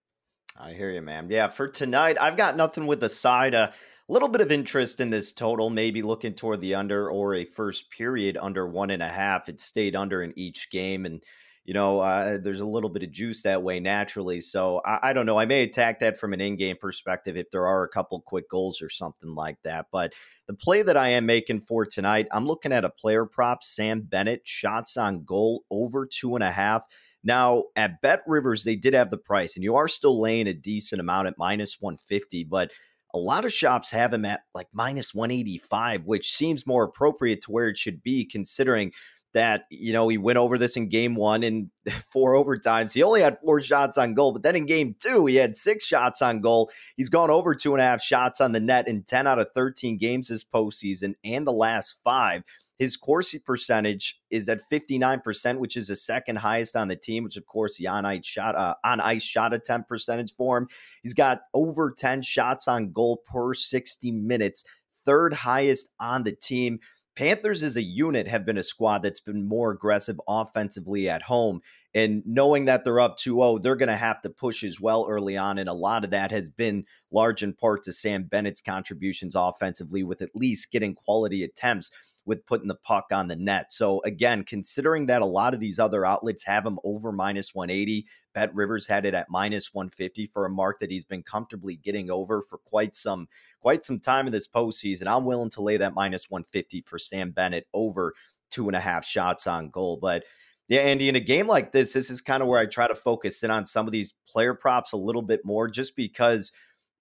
I 0.57 0.71
hear 0.71 0.89
you, 0.89 1.01
man. 1.01 1.29
Yeah, 1.29 1.49
for 1.49 1.67
tonight, 1.67 2.17
I've 2.19 2.37
got 2.37 2.55
nothing 2.55 2.87
with 2.87 3.01
the 3.01 3.09
side. 3.09 3.53
A 3.53 3.73
little 4.07 4.29
bit 4.29 4.39
of 4.39 4.53
interest 4.53 5.01
in 5.01 5.09
this 5.09 5.33
total, 5.33 5.69
maybe 5.69 6.01
looking 6.01 6.33
toward 6.33 6.61
the 6.61 6.75
under 6.75 7.09
or 7.09 7.35
a 7.35 7.43
first 7.43 7.91
period 7.91 8.37
under 8.41 8.65
one 8.65 8.89
and 8.89 9.03
a 9.03 9.07
half. 9.07 9.49
It 9.49 9.59
stayed 9.59 9.97
under 9.97 10.21
in 10.21 10.31
each 10.37 10.69
game, 10.69 11.05
and 11.05 11.21
you 11.65 11.73
know, 11.73 11.99
uh, 11.99 12.37
there's 12.37 12.59
a 12.59 12.65
little 12.65 12.91
bit 12.91 13.01
of 13.01 13.11
juice 13.11 13.41
that 13.41 13.63
way 13.63 13.79
naturally. 13.79 14.39
So 14.39 14.81
I, 14.85 15.09
I, 15.09 15.13
don't 15.13 15.25
know. 15.25 15.37
I 15.37 15.45
may 15.45 15.63
attack 15.63 15.99
that 15.99 16.17
from 16.17 16.31
an 16.31 16.39
in-game 16.39 16.77
perspective 16.79 17.37
if 17.37 17.49
there 17.49 17.65
are 17.65 17.83
a 17.83 17.89
couple 17.89 18.21
quick 18.21 18.47
goals 18.47 18.83
or 18.83 18.89
something 18.89 19.33
like 19.33 19.57
that. 19.63 19.87
But 19.91 20.13
the 20.45 20.53
play 20.53 20.83
that 20.83 20.95
I 20.95 21.09
am 21.09 21.25
making 21.25 21.61
for 21.61 21.83
tonight, 21.83 22.27
I'm 22.31 22.45
looking 22.45 22.71
at 22.71 22.85
a 22.85 22.89
player 22.91 23.25
prop, 23.25 23.63
Sam 23.63 24.01
Bennett, 24.01 24.41
shots 24.45 24.95
on 24.95 25.23
goal 25.23 25.63
over 25.71 26.05
two 26.05 26.35
and 26.35 26.43
a 26.43 26.51
half. 26.51 26.83
Now, 27.23 27.63
at 27.75 27.99
Bet 28.01 28.21
Rivers, 28.27 28.63
they 28.63 28.75
did 28.75 28.93
have 28.93 29.09
the 29.09 29.17
price, 29.17 29.55
and 29.55 29.63
you 29.63 29.75
are 29.75 29.87
still 29.87 30.21
laying 30.21 30.47
a 30.47 30.53
decent 30.53 31.01
amount 31.01 31.27
at 31.27 31.39
minus 31.39 31.81
150, 31.81 32.43
but 32.43 32.69
a 33.15 33.17
lot 33.17 33.45
of 33.45 33.53
shops 33.53 33.89
have 33.89 34.13
him 34.13 34.25
at 34.25 34.41
like 34.53 34.67
minus 34.73 35.15
185, 35.15 36.05
which 36.05 36.31
seems 36.31 36.67
more 36.67 36.83
appropriate 36.83 37.41
to 37.41 37.51
where 37.51 37.69
it 37.69 37.77
should 37.77 38.03
be, 38.03 38.25
considering 38.25 38.91
that, 39.35 39.65
you 39.69 39.93
know, 39.93 40.07
he 40.07 40.17
went 40.17 40.37
over 40.37 40.57
this 40.57 40.77
in 40.77 40.87
game 40.87 41.13
one 41.13 41.43
in 41.43 41.69
four 42.11 42.33
overtimes. 42.33 42.93
He 42.93 43.03
only 43.03 43.21
had 43.21 43.37
four 43.39 43.61
shots 43.61 43.97
on 43.97 44.13
goal, 44.15 44.31
but 44.31 44.43
then 44.43 44.55
in 44.55 44.65
game 44.65 44.95
two, 44.97 45.25
he 45.27 45.35
had 45.35 45.55
six 45.55 45.85
shots 45.85 46.21
on 46.21 46.41
goal. 46.41 46.71
He's 46.97 47.09
gone 47.09 47.29
over 47.29 47.53
two 47.53 47.73
and 47.73 47.81
a 47.81 47.85
half 47.85 48.01
shots 48.01 48.41
on 48.41 48.53
the 48.53 48.59
net 48.59 48.87
in 48.87 49.03
10 49.03 49.27
out 49.27 49.39
of 49.39 49.49
13 49.53 49.97
games 49.97 50.29
this 50.29 50.43
postseason 50.43 51.13
and 51.23 51.45
the 51.45 51.51
last 51.51 51.97
five. 52.03 52.43
His 52.79 52.97
Corsi 52.97 53.39
percentage 53.39 54.19
is 54.29 54.49
at 54.49 54.69
59%, 54.69 55.59
which 55.59 55.77
is 55.77 55.87
the 55.87 55.95
second 55.95 56.37
highest 56.37 56.75
on 56.75 56.87
the 56.87 56.95
team, 56.95 57.23
which 57.23 57.37
of 57.37 57.45
course 57.45 57.77
the 57.77 57.87
on 57.87 58.05
ice 58.05 58.25
shot 58.25 58.55
uh, 58.55 58.75
on 58.83 58.99
ice 58.99 59.23
shot 59.23 59.53
attempt 59.53 59.87
percentage 59.87 60.33
for 60.35 60.57
him. 60.57 60.67
He's 61.01 61.13
got 61.13 61.41
over 61.53 61.91
10 61.91 62.21
shots 62.21 62.67
on 62.67 62.91
goal 62.91 63.21
per 63.25 63.53
60 63.53 64.11
minutes, 64.11 64.65
third 65.05 65.33
highest 65.33 65.89
on 65.99 66.23
the 66.23 66.33
team. 66.33 66.79
Panthers 67.15 67.63
as 67.63 67.77
a 67.77 67.81
unit 67.81 68.27
have 68.27 68.45
been 68.45 68.57
a 68.57 68.63
squad 68.63 69.03
that's 69.03 69.19
been 69.19 69.47
more 69.47 69.71
aggressive 69.71 70.19
offensively 70.27 71.09
at 71.09 71.21
home. 71.21 71.61
And 71.93 72.23
knowing 72.25 72.65
that 72.65 72.83
they're 72.83 72.99
up 72.99 73.17
2 73.17 73.35
0, 73.35 73.57
they're 73.59 73.75
going 73.75 73.87
to 73.87 73.95
have 73.95 74.21
to 74.21 74.29
push 74.29 74.63
as 74.63 74.81
well 74.81 75.07
early 75.09 75.37
on. 75.37 75.57
And 75.57 75.69
a 75.69 75.73
lot 75.73 76.03
of 76.03 76.11
that 76.11 76.31
has 76.31 76.49
been 76.49 76.85
large 77.11 77.41
in 77.41 77.53
part 77.53 77.83
to 77.83 77.93
Sam 77.93 78.23
Bennett's 78.23 78.61
contributions 78.61 79.35
offensively, 79.35 80.03
with 80.03 80.21
at 80.21 80.35
least 80.35 80.71
getting 80.71 80.93
quality 80.93 81.43
attempts 81.43 81.89
with 82.25 82.45
putting 82.45 82.67
the 82.67 82.75
puck 82.75 83.07
on 83.11 83.27
the 83.27 83.35
net. 83.35 83.71
So 83.71 84.01
again, 84.03 84.43
considering 84.43 85.05
that 85.07 85.21
a 85.21 85.25
lot 85.25 85.53
of 85.53 85.59
these 85.59 85.79
other 85.79 86.05
outlets 86.05 86.43
have 86.43 86.65
him 86.65 86.79
over 86.83 87.11
minus 87.11 87.53
180, 87.53 88.05
Bet 88.33 88.53
Rivers 88.53 88.87
had 88.87 89.05
it 89.05 89.13
at 89.13 89.29
minus 89.29 89.73
150 89.73 90.27
for 90.27 90.45
a 90.45 90.49
mark 90.49 90.79
that 90.79 90.91
he's 90.91 91.03
been 91.03 91.23
comfortably 91.23 91.75
getting 91.77 92.09
over 92.09 92.41
for 92.41 92.57
quite 92.59 92.95
some 92.95 93.27
quite 93.61 93.85
some 93.85 93.99
time 93.99 94.25
in 94.25 94.31
this 94.31 94.47
postseason. 94.47 95.07
I'm 95.07 95.25
willing 95.25 95.51
to 95.51 95.61
lay 95.61 95.77
that 95.77 95.93
minus 95.93 96.29
150 96.29 96.83
for 96.87 96.97
Sam 96.97 97.31
Bennett 97.31 97.67
over 97.73 98.13
two 98.49 98.67
and 98.67 98.75
a 98.75 98.79
half 98.79 99.05
shots 99.05 99.47
on 99.47 99.69
goal. 99.69 99.97
But 100.01 100.23
yeah, 100.67 100.81
Andy, 100.81 101.09
in 101.09 101.15
a 101.15 101.19
game 101.19 101.47
like 101.47 101.71
this, 101.71 101.93
this 101.93 102.09
is 102.09 102.21
kind 102.21 102.41
of 102.41 102.49
where 102.49 102.59
I 102.59 102.65
try 102.65 102.87
to 102.87 102.95
focus 102.95 103.43
in 103.43 103.51
on 103.51 103.65
some 103.67 103.85
of 103.85 103.91
these 103.91 104.15
player 104.27 104.55
props 104.55 104.93
a 104.93 104.97
little 104.97 105.21
bit 105.21 105.45
more, 105.45 105.67
just 105.67 105.95
because 105.95 106.51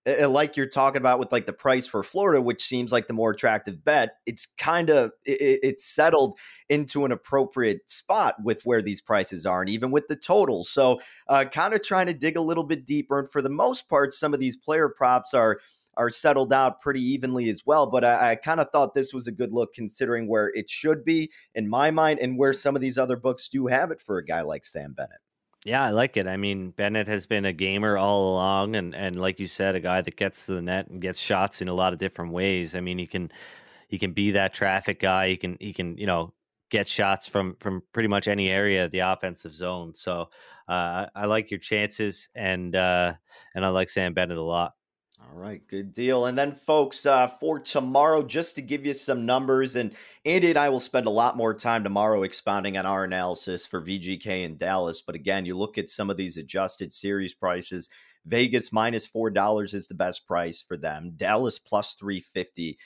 like 0.07 0.57
you're 0.57 0.67
talking 0.67 1.01
about 1.01 1.19
with 1.19 1.33
like 1.33 1.47
the 1.47 1.53
price 1.53 1.89
for 1.89 2.03
Florida, 2.03 2.41
which 2.41 2.63
seems 2.63 2.93
like 2.93 3.07
the 3.07 3.15
more 3.15 3.31
attractive 3.31 3.85
bet, 3.85 4.19
it's 4.27 4.47
kind 4.59 4.91
of 4.91 5.13
it, 5.25 5.61
it's 5.63 5.87
settled 5.87 6.39
into 6.69 7.05
an 7.05 7.13
appropriate 7.13 7.91
spot 7.91 8.37
with 8.43 8.63
where 8.65 8.83
these 8.83 9.01
prices 9.01 9.47
are, 9.47 9.61
and 9.61 9.71
even 9.71 9.91
with 9.91 10.07
the 10.09 10.17
totals. 10.17 10.69
So, 10.69 11.01
uh, 11.29 11.47
kind 11.47 11.75
of 11.75 11.83
trying 11.83 12.07
to 12.07 12.15
dig 12.15 12.37
a 12.37 12.43
little 12.43 12.65
bit 12.65 12.85
deeper. 12.87 13.19
And 13.19 13.31
for 13.31 13.41
the 13.41 13.51
most 13.51 13.89
part, 13.89 14.13
some 14.13 14.35
of 14.35 14.41
these 14.41 14.57
player 14.57 14.89
props 14.89 15.33
are 15.33 15.59
are 15.97 16.11
settled 16.11 16.53
out 16.53 16.81
pretty 16.81 17.01
evenly 17.01 17.49
as 17.49 17.65
well. 17.65 17.87
But 17.87 18.05
I, 18.05 18.33
I 18.33 18.35
kind 18.35 18.61
of 18.61 18.69
thought 18.71 18.95
this 18.95 19.15
was 19.15 19.27
a 19.27 19.33
good 19.33 19.53
look 19.53 19.73
considering 19.75 20.29
where 20.29 20.49
it 20.55 20.69
should 20.69 21.05
be 21.05 21.31
in 21.55 21.69
my 21.69 21.91
mind, 21.91 22.19
and 22.21 22.39
where 22.39 22.53
some 22.53 22.77
of 22.77 22.83
these 22.83 22.99
other 22.99 23.17
books 23.17 23.49
do 23.49 23.69
have 23.69 23.91
it 23.91 24.01
for 24.01 24.19
a 24.19 24.25
guy 24.25 24.43
like 24.43 24.65
Sam 24.65 24.93
Bennett. 24.93 25.24
Yeah, 25.65 25.83
I 25.83 25.91
like 25.91 26.17
it. 26.19 26.27
I 26.27 26.37
mean, 26.37 26.71
Bennett 26.73 27.09
has 27.09 27.27
been 27.27 27.47
a 27.47 27.53
gamer 27.53 27.97
all 27.97 28.35
along, 28.35 28.77
and 28.77 28.95
and 28.95 29.19
like 29.21 29.41
you 29.41 29.47
said, 29.47 29.75
a 29.75 29.81
guy 29.81 30.03
that 30.03 30.17
gets 30.17 30.45
to 30.47 30.53
the 30.53 30.63
net 30.63 30.89
and 30.89 31.01
gets 31.01 31.19
shots 31.21 31.63
in 31.63 31.69
a 31.69 31.75
lot 31.75 31.93
of 31.95 31.99
different 31.99 32.33
ways. 32.33 32.75
I 32.75 32.81
mean, 32.81 32.99
he 32.99 33.07
can 33.07 33.31
he 33.89 33.99
can 33.99 34.13
be 34.13 34.33
that 34.33 34.53
traffic 34.55 35.01
guy. 35.01 35.29
He 35.29 35.37
can 35.39 35.57
he 35.61 35.73
can 35.73 35.97
you 35.97 36.07
know 36.07 36.35
get 36.71 36.87
shots 36.89 37.29
from 37.29 37.57
from 37.57 37.83
pretty 37.93 38.09
much 38.09 38.29
any 38.29 38.51
area 38.51 38.85
of 38.87 38.91
the 38.91 38.99
offensive 39.01 39.55
zone. 39.55 39.95
So 39.95 40.29
uh, 40.69 41.07
I 41.15 41.27
like 41.27 41.51
your 41.51 41.61
chances, 41.61 42.29
and 42.35 42.77
uh, 42.77 43.15
and 43.55 43.65
I 43.65 43.69
like 43.69 43.89
Sam 43.91 44.13
Bennett 44.15 44.37
a 44.39 44.43
lot. 44.43 44.75
All 45.21 45.39
right, 45.41 45.67
good 45.69 45.93
deal. 45.93 46.27
And 46.27 46.37
then, 46.37 46.55
folks, 46.55 47.07
uh, 47.07 47.29
for 47.29 47.61
tomorrow, 47.61 48.23
just 48.23 48.57
to 48.57 48.63
give 48.63 48.85
you 48.85 48.93
some 48.93 49.25
numbers, 49.25 49.77
and 49.77 49.95
Andy 50.25 50.49
and 50.51 50.59
I 50.59 50.69
will 50.69 50.81
spend 50.81 51.07
a 51.07 51.11
lot 51.11 51.37
more 51.37 51.55
time 51.55 51.85
tomorrow 51.85 52.25
expounding 52.25 52.77
on 52.77 52.85
our 52.85 53.05
analysis 53.05 53.67
for 53.67 53.81
VGK 53.81 54.45
and 54.45 54.59
Dallas. 54.59 55.03
But 55.03 55.15
again, 55.15 55.47
you 55.47 55.57
look 55.57 55.79
at 55.79 55.89
some 55.89 56.11
of 56.11 56.17
these 56.17 56.37
adjusted 56.37 56.93
series 56.93 57.33
prices. 57.33 57.89
Vegas 58.27 58.73
minus 58.73 59.07
four 59.07 59.31
dollars 59.31 59.73
is 59.73 59.87
the 59.87 59.95
best 59.95 60.27
price 60.27 60.61
for 60.61 60.77
them. 60.77 61.13
Dallas 61.17 61.59
plus 61.59 61.95
three 61.95 62.21
fifty. 62.21 62.77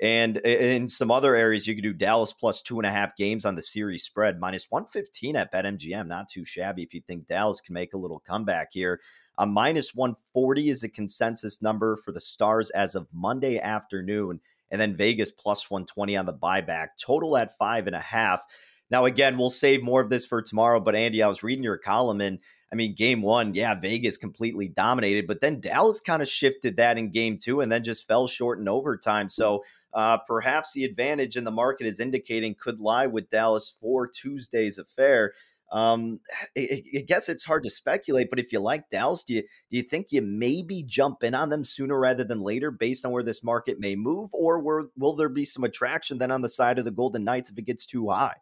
And 0.00 0.36
in 0.38 0.88
some 0.88 1.10
other 1.10 1.34
areas, 1.34 1.66
you 1.66 1.74
could 1.74 1.82
do 1.82 1.92
Dallas 1.92 2.32
plus 2.32 2.62
two 2.62 2.78
and 2.78 2.86
a 2.86 2.90
half 2.90 3.16
games 3.16 3.44
on 3.44 3.56
the 3.56 3.62
series 3.62 4.04
spread, 4.04 4.38
minus 4.38 4.66
115 4.70 5.34
at 5.34 5.52
BetMGM. 5.52 6.06
Not 6.06 6.28
too 6.28 6.44
shabby 6.44 6.84
if 6.84 6.94
you 6.94 7.00
think 7.00 7.26
Dallas 7.26 7.60
can 7.60 7.74
make 7.74 7.94
a 7.94 7.98
little 7.98 8.20
comeback 8.20 8.68
here. 8.72 9.00
A 9.38 9.46
minus 9.46 9.94
140 9.94 10.68
is 10.68 10.84
a 10.84 10.88
consensus 10.88 11.60
number 11.60 11.96
for 11.96 12.12
the 12.12 12.20
Stars 12.20 12.70
as 12.70 12.94
of 12.94 13.08
Monday 13.12 13.58
afternoon. 13.58 14.40
And 14.70 14.80
then 14.80 14.96
Vegas 14.96 15.32
plus 15.32 15.68
120 15.70 16.16
on 16.16 16.26
the 16.26 16.34
buyback, 16.34 16.88
total 17.00 17.36
at 17.36 17.56
five 17.56 17.86
and 17.86 17.96
a 17.96 18.00
half. 18.00 18.44
Now, 18.90 19.04
again, 19.04 19.36
we'll 19.36 19.50
save 19.50 19.82
more 19.82 20.00
of 20.00 20.10
this 20.10 20.24
for 20.24 20.40
tomorrow. 20.40 20.80
But 20.80 20.94
Andy, 20.94 21.22
I 21.22 21.28
was 21.28 21.42
reading 21.42 21.64
your 21.64 21.78
column, 21.78 22.20
and 22.20 22.38
I 22.72 22.76
mean, 22.76 22.94
game 22.94 23.22
one, 23.22 23.54
yeah, 23.54 23.74
Vegas 23.74 24.16
completely 24.16 24.68
dominated, 24.68 25.26
but 25.26 25.40
then 25.40 25.60
Dallas 25.60 26.00
kind 26.00 26.22
of 26.22 26.28
shifted 26.28 26.76
that 26.76 26.98
in 26.98 27.10
game 27.10 27.38
two 27.38 27.60
and 27.60 27.72
then 27.72 27.84
just 27.84 28.06
fell 28.06 28.26
short 28.26 28.58
in 28.58 28.68
overtime. 28.68 29.28
So 29.28 29.62
uh, 29.94 30.18
perhaps 30.18 30.72
the 30.72 30.84
advantage 30.84 31.36
in 31.36 31.44
the 31.44 31.50
market 31.50 31.86
is 31.86 32.00
indicating 32.00 32.54
could 32.54 32.80
lie 32.80 33.06
with 33.06 33.30
Dallas 33.30 33.72
for 33.80 34.06
Tuesday's 34.06 34.78
affair. 34.78 35.32
Um, 35.70 36.20
I, 36.56 36.82
I 36.96 37.04
guess 37.06 37.28
it's 37.28 37.44
hard 37.44 37.62
to 37.64 37.70
speculate, 37.70 38.30
but 38.30 38.38
if 38.38 38.52
you 38.52 38.60
like 38.60 38.88
Dallas, 38.90 39.22
do 39.22 39.34
you 39.34 39.42
do 39.42 39.76
you 39.76 39.82
think 39.82 40.12
you 40.12 40.22
maybe 40.22 40.82
jump 40.82 41.22
in 41.22 41.34
on 41.34 41.50
them 41.50 41.64
sooner 41.64 41.98
rather 41.98 42.24
than 42.24 42.40
later, 42.40 42.70
based 42.70 43.04
on 43.04 43.12
where 43.12 43.22
this 43.22 43.44
market 43.44 43.78
may 43.78 43.94
move, 43.94 44.30
or 44.32 44.60
will, 44.60 44.88
will 44.96 45.14
there 45.14 45.28
be 45.28 45.44
some 45.44 45.64
attraction 45.64 46.16
then 46.16 46.30
on 46.30 46.40
the 46.40 46.48
side 46.48 46.78
of 46.78 46.86
the 46.86 46.90
Golden 46.90 47.24
Knights 47.24 47.50
if 47.50 47.58
it 47.58 47.66
gets 47.66 47.84
too 47.84 48.08
high? 48.08 48.36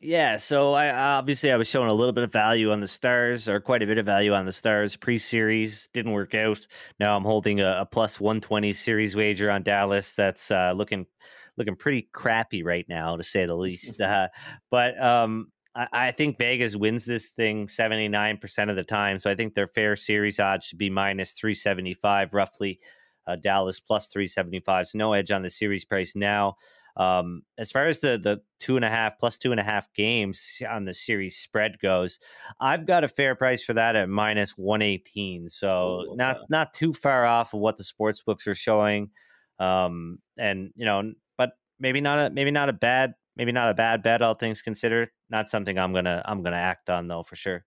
Yeah, 0.00 0.36
so 0.36 0.74
I 0.74 0.94
obviously 0.94 1.50
I 1.50 1.56
was 1.56 1.68
showing 1.68 1.88
a 1.88 1.94
little 1.94 2.12
bit 2.12 2.24
of 2.24 2.30
value 2.30 2.70
on 2.70 2.80
the 2.80 2.88
stars, 2.88 3.48
or 3.48 3.60
quite 3.60 3.82
a 3.82 3.86
bit 3.86 3.96
of 3.96 4.04
value 4.04 4.34
on 4.34 4.44
the 4.44 4.52
stars 4.52 4.94
pre-series. 4.94 5.88
Didn't 5.94 6.12
work 6.12 6.34
out. 6.34 6.66
Now 7.00 7.16
I'm 7.16 7.24
holding 7.24 7.60
a, 7.60 7.78
a 7.80 7.86
plus 7.86 8.20
one 8.20 8.42
twenty 8.42 8.74
series 8.74 9.16
wager 9.16 9.50
on 9.50 9.62
Dallas. 9.62 10.12
That's 10.12 10.50
uh, 10.50 10.74
looking 10.76 11.06
looking 11.56 11.76
pretty 11.76 12.08
crappy 12.12 12.62
right 12.62 12.84
now, 12.88 13.16
to 13.16 13.22
say 13.22 13.46
the 13.46 13.56
least. 13.56 14.00
Uh, 14.06 14.28
but 14.70 15.02
um, 15.02 15.50
I, 15.74 15.88
I, 15.92 16.10
think 16.12 16.38
Vegas 16.38 16.76
wins 16.76 17.06
this 17.06 17.28
thing 17.28 17.68
seventy 17.68 18.08
nine 18.08 18.36
percent 18.36 18.68
of 18.68 18.76
the 18.76 18.84
time. 18.84 19.18
So 19.18 19.30
I 19.30 19.34
think 19.34 19.54
their 19.54 19.68
fair 19.68 19.96
series 19.96 20.38
odds 20.38 20.66
should 20.66 20.78
be 20.78 20.90
minus 20.90 21.32
three 21.32 21.54
seventy 21.54 21.94
five, 21.94 22.34
roughly. 22.34 22.80
Uh, 23.26 23.36
Dallas 23.36 23.80
plus 23.80 24.08
three 24.08 24.28
seventy 24.28 24.60
five. 24.60 24.88
So 24.88 24.98
no 24.98 25.14
edge 25.14 25.30
on 25.30 25.42
the 25.42 25.50
series 25.50 25.86
price 25.86 26.14
now. 26.14 26.56
Um, 26.96 27.42
as 27.58 27.70
far 27.70 27.86
as 27.86 28.00
the 28.00 28.18
the 28.18 28.40
two 28.58 28.76
and 28.76 28.84
a 28.84 28.88
half 28.88 29.18
plus 29.18 29.36
two 29.36 29.50
and 29.50 29.60
a 29.60 29.64
half 29.64 29.92
games 29.94 30.62
on 30.68 30.86
the 30.86 30.94
series 30.94 31.36
spread 31.36 31.78
goes, 31.78 32.18
I've 32.58 32.86
got 32.86 33.04
a 33.04 33.08
fair 33.08 33.34
price 33.34 33.62
for 33.62 33.74
that 33.74 33.96
at 33.96 34.08
minus 34.08 34.52
one 34.52 34.82
eighteen. 34.82 35.48
So 35.48 35.68
oh, 35.68 36.04
okay. 36.08 36.16
not 36.16 36.38
not 36.48 36.74
too 36.74 36.92
far 36.92 37.26
off 37.26 37.52
of 37.52 37.60
what 37.60 37.76
the 37.76 37.84
sports 37.84 38.22
books 38.22 38.46
are 38.46 38.54
showing. 38.54 39.10
Um, 39.58 40.18
and 40.38 40.70
you 40.74 40.86
know, 40.86 41.12
but 41.36 41.50
maybe 41.78 42.00
not 42.00 42.18
a 42.18 42.30
maybe 42.30 42.50
not 42.50 42.68
a 42.68 42.72
bad 42.72 43.14
maybe 43.36 43.52
not 43.52 43.70
a 43.70 43.74
bad 43.74 44.02
bet. 44.02 44.22
All 44.22 44.34
things 44.34 44.62
considered, 44.62 45.10
not 45.28 45.50
something 45.50 45.78
I'm 45.78 45.92
gonna 45.92 46.22
I'm 46.24 46.42
gonna 46.42 46.56
act 46.56 46.88
on 46.88 47.08
though 47.08 47.22
for 47.22 47.36
sure. 47.36 47.64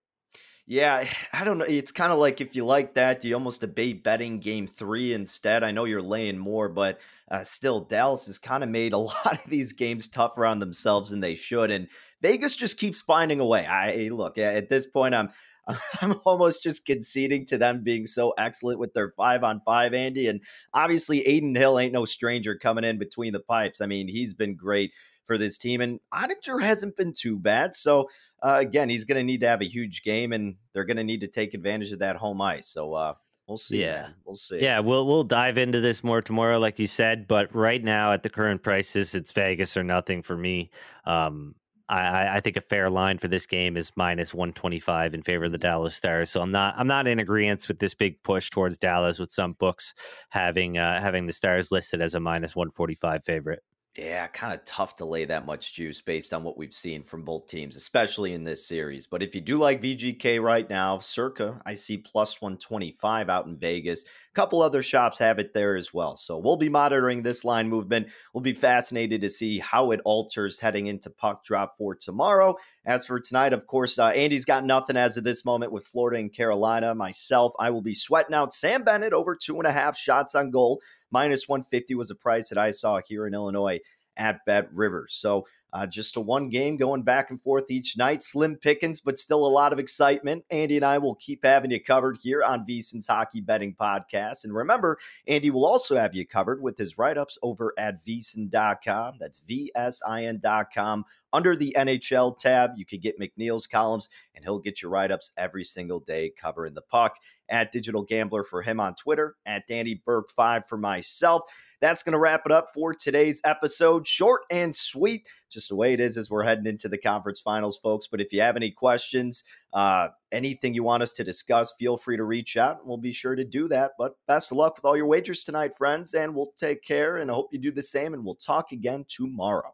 Yeah, 0.69 1.03
I 1.33 1.43
don't 1.43 1.57
know. 1.57 1.65
It's 1.65 1.91
kind 1.91 2.13
of 2.13 2.19
like 2.19 2.39
if 2.39 2.55
you 2.55 2.63
like 2.63 2.93
that, 2.93 3.25
you 3.25 3.33
almost 3.33 3.59
debate 3.61 4.03
betting 4.03 4.39
game 4.39 4.67
three 4.67 5.11
instead. 5.13 5.63
I 5.63 5.71
know 5.71 5.83
you're 5.83 6.01
laying 6.01 6.38
more, 6.38 6.69
but 6.69 7.01
uh, 7.29 7.43
still, 7.43 7.81
Dallas 7.81 8.27
has 8.27 8.38
kind 8.38 8.63
of 8.63 8.69
made 8.69 8.93
a 8.93 8.97
lot 8.97 9.33
of 9.33 9.49
these 9.49 9.73
games 9.73 10.07
tougher 10.07 10.45
on 10.45 10.59
themselves 10.59 11.09
than 11.09 11.19
they 11.19 11.35
should, 11.35 11.71
and 11.71 11.89
Vegas 12.21 12.55
just 12.55 12.79
keeps 12.79 13.01
finding 13.01 13.41
a 13.41 13.45
way. 13.45 13.65
I 13.65 14.09
look 14.09 14.38
at 14.38 14.69
this 14.69 14.88
point, 14.88 15.15
I'm 15.15 15.31
I'm 16.01 16.19
almost 16.25 16.63
just 16.63 16.85
conceding 16.85 17.45
to 17.47 17.57
them 17.57 17.83
being 17.83 18.05
so 18.05 18.33
excellent 18.38 18.79
with 18.79 18.93
their 18.93 19.11
five 19.11 19.43
on 19.43 19.61
five, 19.65 19.93
Andy. 19.93 20.27
And 20.27 20.41
obviously, 20.73 21.25
Adin 21.25 21.55
Hill 21.55 21.79
ain't 21.79 21.93
no 21.93 22.05
stranger 22.05 22.55
coming 22.55 22.83
in 22.83 22.97
between 22.97 23.33
the 23.33 23.39
pipes. 23.39 23.81
I 23.81 23.85
mean, 23.85 24.07
he's 24.07 24.33
been 24.33 24.55
great 24.55 24.91
for 25.25 25.38
this 25.38 25.57
team, 25.57 25.79
and 25.81 25.99
Oettinger 26.13 26.61
hasn't 26.61 26.97
been 26.97 27.13
too 27.13 27.38
bad. 27.38 27.75
So, 27.75 28.09
uh, 28.41 28.57
again, 28.59 28.89
he's 28.89 29.05
going 29.05 29.19
to 29.19 29.23
need 29.23 29.41
to 29.41 29.47
have 29.47 29.61
a 29.61 29.65
huge 29.65 30.01
game, 30.01 30.33
and 30.33 30.55
they're 30.73 30.85
going 30.85 30.97
to 30.97 31.03
need 31.03 31.21
to 31.21 31.27
take 31.27 31.53
advantage 31.53 31.91
of 31.91 31.99
that 31.99 32.15
home 32.15 32.41
ice. 32.41 32.67
So, 32.67 32.93
uh, 32.93 33.13
We'll 33.47 33.57
see. 33.57 33.81
Yeah, 33.81 34.03
man. 34.03 34.13
we'll 34.25 34.35
see. 34.35 34.61
Yeah, 34.61 34.77
we'll 34.79 35.07
we'll 35.07 35.23
dive 35.23 35.57
into 35.57 35.81
this 35.81 36.03
more 36.03 36.21
tomorrow, 36.21 36.59
like 36.59 36.77
you 36.77 36.85
said. 36.85 37.27
But 37.27 37.53
right 37.55 37.83
now, 37.83 38.11
at 38.11 38.21
the 38.21 38.29
current 38.29 38.61
prices, 38.61 39.15
it's 39.15 39.31
Vegas 39.31 39.75
or 39.75 39.83
nothing 39.83 40.21
for 40.21 40.38
me. 40.38 40.69
Um, 41.05 41.55
I, 41.89 42.37
I, 42.37 42.40
think 42.40 42.55
a 42.55 42.61
fair 42.61 42.87
line 42.90 43.18
for 43.18 43.27
this 43.27 43.48
game 43.48 43.75
is 43.75 43.92
minus 43.96 44.31
125 44.31 45.16
in 45.16 45.24
favor 45.24 45.46
of 45.46 45.51
the 45.51 45.57
Dallas 45.57 45.96
Stars. 45.96 46.29
So 46.29 46.40
I'm 46.42 46.51
not 46.51 46.75
I'm 46.77 46.87
not 46.87 47.07
in 47.07 47.18
agreement 47.18 47.68
with 47.68 47.79
this 47.79 47.96
big 47.96 48.22
push 48.22 48.51
towards 48.51 48.77
Dallas 48.77 49.18
with 49.18 49.31
some 49.31 49.53
books 49.53 49.96
having 50.29 50.77
uh, 50.77 51.01
having 51.01 51.25
the 51.25 51.33
Stars 51.33 51.72
listed 51.72 52.00
as 52.00 52.13
a 52.13 52.20
minus 52.20 52.55
145 52.55 53.24
favorite. 53.24 53.63
Yeah, 54.01 54.27
kind 54.27 54.53
of 54.53 54.64
tough 54.64 54.96
to 54.98 55.05
lay 55.05 55.25
that 55.25 55.46
much 55.46 55.74
juice 55.74 56.00
based 56.00 56.33
on 56.33 56.42
what 56.44 56.57
we've 56.57 56.74
seen 56.74 57.03
from 57.03 57.24
both 57.24 57.48
teams, 57.48 57.75
especially 57.75 58.31
in 58.31 58.46
this 58.46 58.66
series. 58.66 59.07
But 59.07 59.22
if 59.22 59.35
you 59.35 59.42
do 59.42 59.57
like 59.57 59.81
VGK 59.81 60.42
right 60.42 60.70
now, 60.70 61.00
Circa, 61.00 61.62
I 61.66 61.74
see 61.74 61.98
plus 61.98 62.42
125 62.42 63.27
out 63.27 63.48
in 63.48 63.57
Vegas. 63.57 64.03
A 64.03 64.33
couple 64.33 64.62
other 64.62 64.81
shops 64.81 65.20
have 65.20 65.38
it 65.38 65.53
there 65.53 65.75
as 65.75 65.94
well. 65.94 66.16
So 66.16 66.38
we'll 66.38 66.55
be 66.55 66.70
monitoring 66.70 67.24
this 67.24 67.44
line 67.44 67.68
movement. 67.68 68.07
We'll 68.33 68.42
be 68.42 68.53
fascinated 68.53 69.20
to 69.20 69.29
see 69.29 69.59
how 69.59 69.92
it 69.92 70.00
alters 70.05 70.62
heading 70.62 70.88
into 70.88 71.09
puck 71.09 71.44
drop 71.44 71.75
for 71.77 71.94
tomorrow. 71.94 72.55
As 72.85 73.05
for 73.05 73.20
tonight, 73.20 73.51
of 73.51 73.68
course, 73.68 74.00
uh, 74.00 74.07
Andy's 74.07 74.46
got 74.46 74.64
nothing 74.64 74.96
as 74.96 75.18
of 75.18 75.25
this 75.25 75.44
moment 75.44 75.74
with 75.74 75.85
Florida 75.85 76.20
and 76.20 76.31
Carolina. 76.31 76.96
Myself, 76.96 77.51
I 77.59 77.72
will 77.72 77.81
be 77.81 77.94
sweating 77.94 78.33
out 78.33 78.53
Sam 78.53 78.83
Bennett 78.83 79.12
over 79.12 79.35
two 79.35 79.57
and 79.57 79.68
a 79.68 79.74
half 79.74 79.98
shots 79.98 80.35
on 80.35 80.51
goal. 80.51 80.81
Minus 81.12 81.50
150 81.50 81.96
was 81.96 82.12
a 82.12 82.16
price 82.16 82.48
that 82.48 82.57
I 82.57 82.72
saw 82.72 83.01
here 83.05 83.27
in 83.27 83.33
Illinois 83.33 83.81
at 84.20 84.46
Bet 84.46 84.72
Rivers. 84.74 85.16
So 85.16 85.48
uh, 85.74 85.86
just 85.88 86.16
a 86.16 86.22
one 86.22 86.50
game 86.50 86.77
going 86.77 87.03
back 87.03 87.29
and 87.29 87.42
forth 87.42 87.70
each 87.70 87.98
night. 87.98 88.24
Slim 88.24 88.55
pickings, 88.55 89.01
but 89.01 89.18
still 89.18 89.46
a 89.46 89.48
lot 89.48 89.74
of 89.74 89.79
excitement. 89.79 90.44
Andy 90.50 90.77
and 90.77 90.86
I 90.86 90.98
will 90.98 91.16
keep 91.16 91.46
having 91.46 91.72
you 91.72 91.82
covered 91.82 92.18
here 92.22 92.44
on 92.44 92.66
VSiN's 92.66 93.08
Hockey 93.08 93.42
Betting 93.42 93.75
Podcast. 93.79 94.44
And 94.44 94.53
remember, 94.53 94.98
Andy 95.27 95.50
will 95.50 95.66
also 95.66 95.96
have 95.96 96.16
you 96.16 96.25
covered 96.25 96.62
with 96.62 96.77
his 96.77 96.98
write 96.98 97.18
ups 97.18 97.38
over 97.44 97.74
at 97.77 98.03
VSiN.com. 98.05 99.16
That's 99.20 99.42
VSIN.com. 99.42 101.05
Under 101.32 101.55
the 101.55 101.75
NHL 101.77 102.38
tab, 102.38 102.72
you 102.75 102.86
can 102.86 103.00
get 103.00 103.20
MacNeil's 103.20 103.68
columns, 103.68 104.10
and 104.34 104.44
he'll 104.44 104.60
get 104.60 104.82
your 104.82 104.90
write 104.90 105.12
ups 105.12 105.32
every 105.38 105.64
single 105.64 106.00
day 106.00 106.32
covering 106.40 106.74
the 106.74 106.82
puck. 106.82 107.18
At 107.51 107.72
Digital 107.72 108.03
Gambler 108.03 108.44
for 108.44 108.62
him 108.62 108.79
on 108.79 108.94
Twitter, 108.94 109.36
at 109.48 109.66
Danny 109.68 110.00
Burke5 110.08 110.68
for 110.68 110.77
myself. 110.77 111.51
That's 111.82 112.03
going 112.03 112.14
to 112.14 112.20
wrap 112.20 112.44
it 112.46 112.51
up 112.51 112.70
for 112.75 112.94
today's 112.94 113.42
episode. 113.44 114.05
Short 114.05 114.42
and 114.51 114.75
sweet. 114.75 115.27
Just 115.50 115.58
just 115.59 115.69
the 115.69 115.75
way 115.75 115.93
it 115.93 116.00
is 116.00 116.17
as 116.17 116.29
we're 116.29 116.43
heading 116.43 116.65
into 116.65 116.87
the 116.87 116.98
conference 116.98 117.41
finals, 117.41 117.77
folks. 117.77 118.07
But 118.07 118.22
if 118.22 118.31
you 118.31 118.39
have 118.39 118.55
any 118.55 118.72
questions, 118.72 119.43
uh, 119.74 120.07
anything 120.31 120.74
you 120.74 120.83
want 120.83 121.03
us 121.03 121.11
to 121.13 121.24
discuss, 121.24 121.74
feel 121.77 121.98
free 121.98 122.15
to 122.15 122.24
reach 122.24 122.55
out. 122.55 122.85
We'll 122.87 122.98
be 122.98 123.11
sure 123.11 123.35
to 123.35 123.43
do 123.43 123.67
that. 123.67 123.91
But 123.98 124.15
best 124.27 124.51
of 124.51 124.57
luck 124.57 124.77
with 124.77 124.85
all 124.85 124.95
your 124.95 125.05
wagers 125.05 125.43
tonight, 125.43 125.77
friends, 125.77 126.13
and 126.13 126.33
we'll 126.33 126.53
take 126.57 126.81
care. 126.81 127.17
And 127.17 127.29
I 127.29 127.33
hope 127.33 127.50
you 127.51 127.59
do 127.59 127.72
the 127.72 127.83
same. 127.83 128.13
And 128.13 128.24
we'll 128.24 128.35
talk 128.35 128.72
again 128.72 129.05
tomorrow. 129.09 129.74